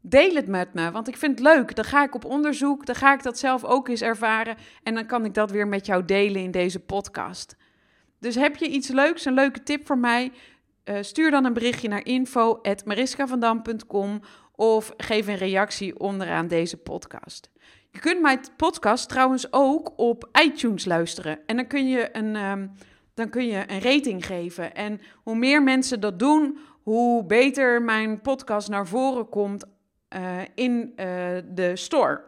Deel 0.00 0.34
het 0.34 0.46
met 0.46 0.74
me, 0.74 0.90
want 0.90 1.08
ik 1.08 1.16
vind 1.16 1.38
het 1.38 1.48
leuk. 1.48 1.74
Dan 1.74 1.84
ga 1.84 2.04
ik 2.04 2.14
op 2.14 2.24
onderzoek, 2.24 2.86
dan 2.86 2.94
ga 2.94 3.14
ik 3.14 3.22
dat 3.22 3.38
zelf 3.38 3.64
ook 3.64 3.88
eens 3.88 4.02
ervaren 4.02 4.56
en 4.82 4.94
dan 4.94 5.06
kan 5.06 5.24
ik 5.24 5.34
dat 5.34 5.50
weer 5.50 5.68
met 5.68 5.86
jou 5.86 6.04
delen 6.04 6.42
in 6.42 6.50
deze 6.50 6.80
podcast. 6.80 7.56
Dus 8.18 8.34
heb 8.34 8.56
je 8.56 8.68
iets 8.68 8.88
leuks, 8.88 9.24
een 9.24 9.34
leuke 9.34 9.62
tip 9.62 9.86
voor 9.86 9.98
mij? 9.98 10.32
Uh, 10.84 10.96
stuur 11.00 11.30
dan 11.30 11.44
een 11.44 11.52
berichtje 11.52 11.88
naar 11.88 12.04
info.mariskavandam.com 12.04 14.20
of 14.54 14.92
geef 14.96 15.26
een 15.26 15.36
reactie 15.36 15.98
onderaan 15.98 16.48
deze 16.48 16.76
podcast. 16.76 17.50
Je 17.90 17.98
kunt 17.98 18.20
mijn 18.20 18.40
podcast 18.56 19.08
trouwens 19.08 19.52
ook 19.52 19.92
op 19.96 20.28
iTunes 20.42 20.84
luisteren. 20.84 21.38
En 21.46 21.56
dan 21.56 21.66
kun 21.66 21.88
je 21.88 22.16
een, 22.16 22.36
um, 22.36 22.72
dan 23.14 23.30
kun 23.30 23.46
je 23.46 23.64
een 23.66 23.80
rating 23.80 24.26
geven. 24.26 24.74
En 24.74 25.00
hoe 25.22 25.36
meer 25.36 25.62
mensen 25.62 26.00
dat 26.00 26.18
doen, 26.18 26.58
hoe 26.82 27.24
beter 27.24 27.82
mijn 27.82 28.20
podcast 28.20 28.68
naar 28.68 28.86
voren 28.86 29.28
komt 29.28 29.64
uh, 30.16 30.40
in 30.54 30.72
uh, 30.72 31.06
de 31.44 31.70
store. 31.74 32.26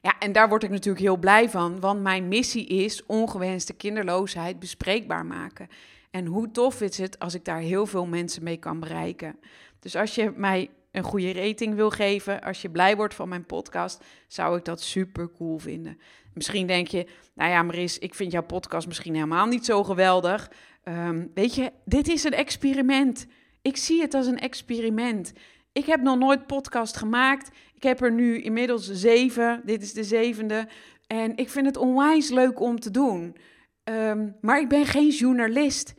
Ja, 0.00 0.18
en 0.18 0.32
daar 0.32 0.48
word 0.48 0.62
ik 0.62 0.70
natuurlijk 0.70 1.04
heel 1.04 1.16
blij 1.16 1.50
van, 1.50 1.80
want 1.80 2.02
mijn 2.02 2.28
missie 2.28 2.66
is 2.66 3.06
ongewenste 3.06 3.74
kinderloosheid 3.74 4.58
bespreekbaar 4.58 5.26
maken. 5.26 5.68
En 6.10 6.26
hoe 6.26 6.50
tof 6.50 6.80
is 6.80 6.98
het 6.98 7.18
als 7.18 7.34
ik 7.34 7.44
daar 7.44 7.58
heel 7.58 7.86
veel 7.86 8.06
mensen 8.06 8.42
mee 8.42 8.56
kan 8.56 8.80
bereiken. 8.80 9.38
Dus 9.80 9.96
als 9.96 10.14
je 10.14 10.32
mij 10.36 10.70
een 10.96 11.02
goede 11.02 11.32
rating 11.32 11.74
wil 11.74 11.90
geven, 11.90 12.40
als 12.40 12.62
je 12.62 12.70
blij 12.70 12.96
wordt 12.96 13.14
van 13.14 13.28
mijn 13.28 13.46
podcast, 13.46 14.04
zou 14.28 14.58
ik 14.58 14.64
dat 14.64 14.80
super 14.80 15.32
cool 15.32 15.58
vinden. 15.58 15.98
Misschien 16.34 16.66
denk 16.66 16.88
je, 16.88 17.06
nou 17.34 17.50
ja, 17.50 17.62
Maris, 17.62 17.98
ik 17.98 18.14
vind 18.14 18.32
jouw 18.32 18.42
podcast 18.42 18.86
misschien 18.86 19.14
helemaal 19.14 19.46
niet 19.46 19.64
zo 19.64 19.84
geweldig. 19.84 20.50
Ehm, 20.82 21.26
weet 21.34 21.54
je, 21.54 21.72
dit 21.84 22.08
is 22.08 22.24
een 22.24 22.32
experiment. 22.32 23.26
Ik 23.62 23.76
zie 23.76 24.00
het 24.00 24.14
als 24.14 24.26
een 24.26 24.38
experiment. 24.38 25.32
Ik 25.72 25.86
heb 25.86 26.00
nog 26.00 26.18
nooit 26.18 26.46
podcast 26.46 26.96
gemaakt. 26.96 27.50
Ik 27.74 27.82
heb 27.82 28.00
er 28.00 28.12
nu 28.12 28.42
inmiddels 28.42 28.90
zeven. 28.90 29.62
Dit 29.64 29.82
is 29.82 29.92
de 29.92 30.04
zevende. 30.04 30.68
En 31.06 31.36
ik 31.36 31.50
vind 31.50 31.66
het 31.66 31.76
onwijs 31.76 32.30
leuk 32.30 32.60
om 32.60 32.80
te 32.80 32.90
doen. 32.90 33.36
Ehm, 33.84 34.28
maar 34.40 34.60
ik 34.60 34.68
ben 34.68 34.86
geen 34.86 35.10
journalist. 35.10 35.94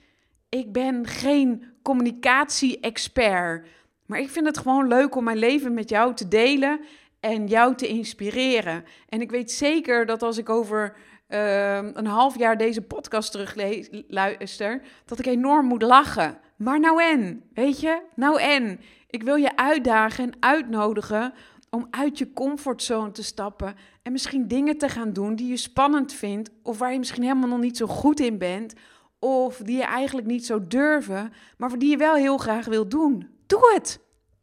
Ik 0.50 0.72
ben 0.72 1.08
geen 1.08 1.64
communicatie-expert. 1.82 3.68
Maar 4.08 4.20
ik 4.20 4.30
vind 4.30 4.46
het 4.46 4.58
gewoon 4.58 4.88
leuk 4.88 5.16
om 5.16 5.24
mijn 5.24 5.38
leven 5.38 5.74
met 5.74 5.90
jou 5.90 6.14
te 6.14 6.28
delen 6.28 6.80
en 7.20 7.48
jou 7.48 7.76
te 7.76 7.88
inspireren. 7.88 8.84
En 9.10 9.22
ik 9.22 9.32
weet 9.32 9.52
zeker 9.52 10.06
dat 10.06 10.24
als 10.24 10.38
ik 10.38 10.50
over 10.50 10.96
ehm, 11.28 11.92
een 11.94 12.06
half 12.06 12.38
jaar 12.38 12.58
deze 12.58 12.82
podcast 12.82 13.32
terugluister, 13.32 14.82
dat 15.06 15.20
ik 15.20 15.26
enorm 15.26 15.66
moet 15.66 15.82
lachen. 15.82 16.38
Maar 16.56 16.80
nou 16.80 17.04
en, 17.04 17.44
weet 17.54 17.80
je? 17.80 18.02
Nou 18.16 18.42
en. 18.42 18.80
Ik 19.10 19.24
wil 19.24 19.36
je 19.36 19.56
uitdagen 19.56 20.24
en 20.24 20.38
uitnodigen 20.40 21.34
om 21.70 21.88
uit 21.90 22.18
je 22.18 22.34
comfortzone 22.34 23.12
te 23.12 23.24
stappen 23.24 23.76
en 24.04 24.12
misschien 24.12 24.48
dingen 24.48 24.78
te 24.78 24.90
gaan 24.90 25.14
doen 25.14 25.36
die 25.36 25.50
je 25.50 25.58
spannend 25.58 26.14
vindt 26.14 26.50
of 26.64 26.78
waar 26.78 26.92
je 26.92 27.00
misschien 27.00 27.24
helemaal 27.24 27.50
nog 27.50 27.60
niet 27.60 27.78
zo 27.78 27.88
goed 27.88 28.20
in 28.20 28.38
bent 28.38 28.74
of 29.20 29.58
die 29.58 29.78
je 29.78 29.84
eigenlijk 29.84 30.28
niet 30.28 30.46
zou 30.46 30.68
durven, 30.68 31.34
maar 31.58 31.80
die 31.80 31.90
je 31.90 31.98
wel 31.98 32.16
heel 32.16 32.38
graag 32.38 32.66
wil 32.66 32.88
doen. 32.90 33.37
Doe 33.48 33.72
het. 33.74 34.00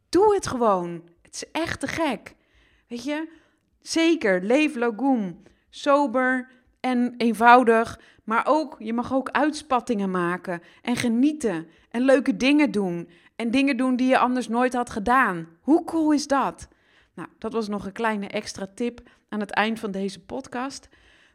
Doe 0.08 0.34
het 0.34 0.46
gewoon. 0.46 1.08
Het 1.22 1.34
is 1.34 1.50
echt 1.50 1.80
te 1.80 1.86
gek. 1.86 2.34
Weet 2.88 3.04
je? 3.04 3.28
Zeker, 3.80 4.42
leef 4.42 4.74
lagoon. 4.74 5.46
Sober 5.70 6.50
en 6.80 7.14
eenvoudig, 7.16 8.00
maar 8.24 8.44
ook, 8.46 8.76
je 8.78 8.92
mag 8.92 9.12
ook 9.12 9.30
uitspattingen 9.30 10.10
maken 10.10 10.62
en 10.82 10.96
genieten 10.96 11.66
en 11.90 12.02
leuke 12.02 12.36
dingen 12.36 12.70
doen. 12.70 13.08
En 13.36 13.50
dingen 13.50 13.76
doen 13.76 13.96
die 13.96 14.08
je 14.08 14.18
anders 14.18 14.48
nooit 14.48 14.74
had 14.74 14.90
gedaan. 14.90 15.48
Hoe 15.60 15.84
cool 15.84 16.12
is 16.12 16.26
dat? 16.26 16.68
Nou, 17.14 17.28
dat 17.38 17.52
was 17.52 17.68
nog 17.68 17.86
een 17.86 17.92
kleine 17.92 18.28
extra 18.28 18.66
tip 18.74 19.00
aan 19.28 19.40
het 19.40 19.50
eind 19.50 19.80
van 19.80 19.90
deze 19.90 20.20
podcast. 20.20 20.88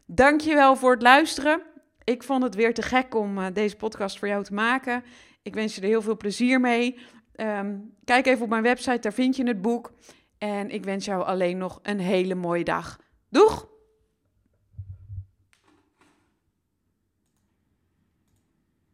Dankjewel 0.06 0.76
voor 0.76 0.92
het 0.92 1.02
luisteren. 1.02 1.62
Ik 2.04 2.22
vond 2.22 2.42
het 2.42 2.54
weer 2.54 2.74
te 2.74 2.82
gek 2.82 3.14
om 3.14 3.38
uh, 3.38 3.46
deze 3.52 3.76
podcast 3.76 4.18
voor 4.18 4.28
jou 4.28 4.44
te 4.44 4.54
maken. 4.54 5.04
Ik 5.42 5.54
wens 5.54 5.74
je 5.74 5.80
er 5.80 5.86
heel 5.86 6.02
veel 6.02 6.16
plezier 6.16 6.60
mee. 6.60 6.98
Um, 7.40 7.94
kijk 8.04 8.26
even 8.26 8.42
op 8.42 8.48
mijn 8.48 8.62
website, 8.62 8.98
daar 8.98 9.12
vind 9.12 9.36
je 9.36 9.46
het 9.46 9.62
boek. 9.62 9.92
En 10.38 10.70
ik 10.70 10.84
wens 10.84 11.04
jou 11.04 11.24
alleen 11.24 11.58
nog 11.58 11.78
een 11.82 12.00
hele 12.00 12.34
mooie 12.34 12.64
dag. 12.64 12.98
Doeg! 13.28 13.69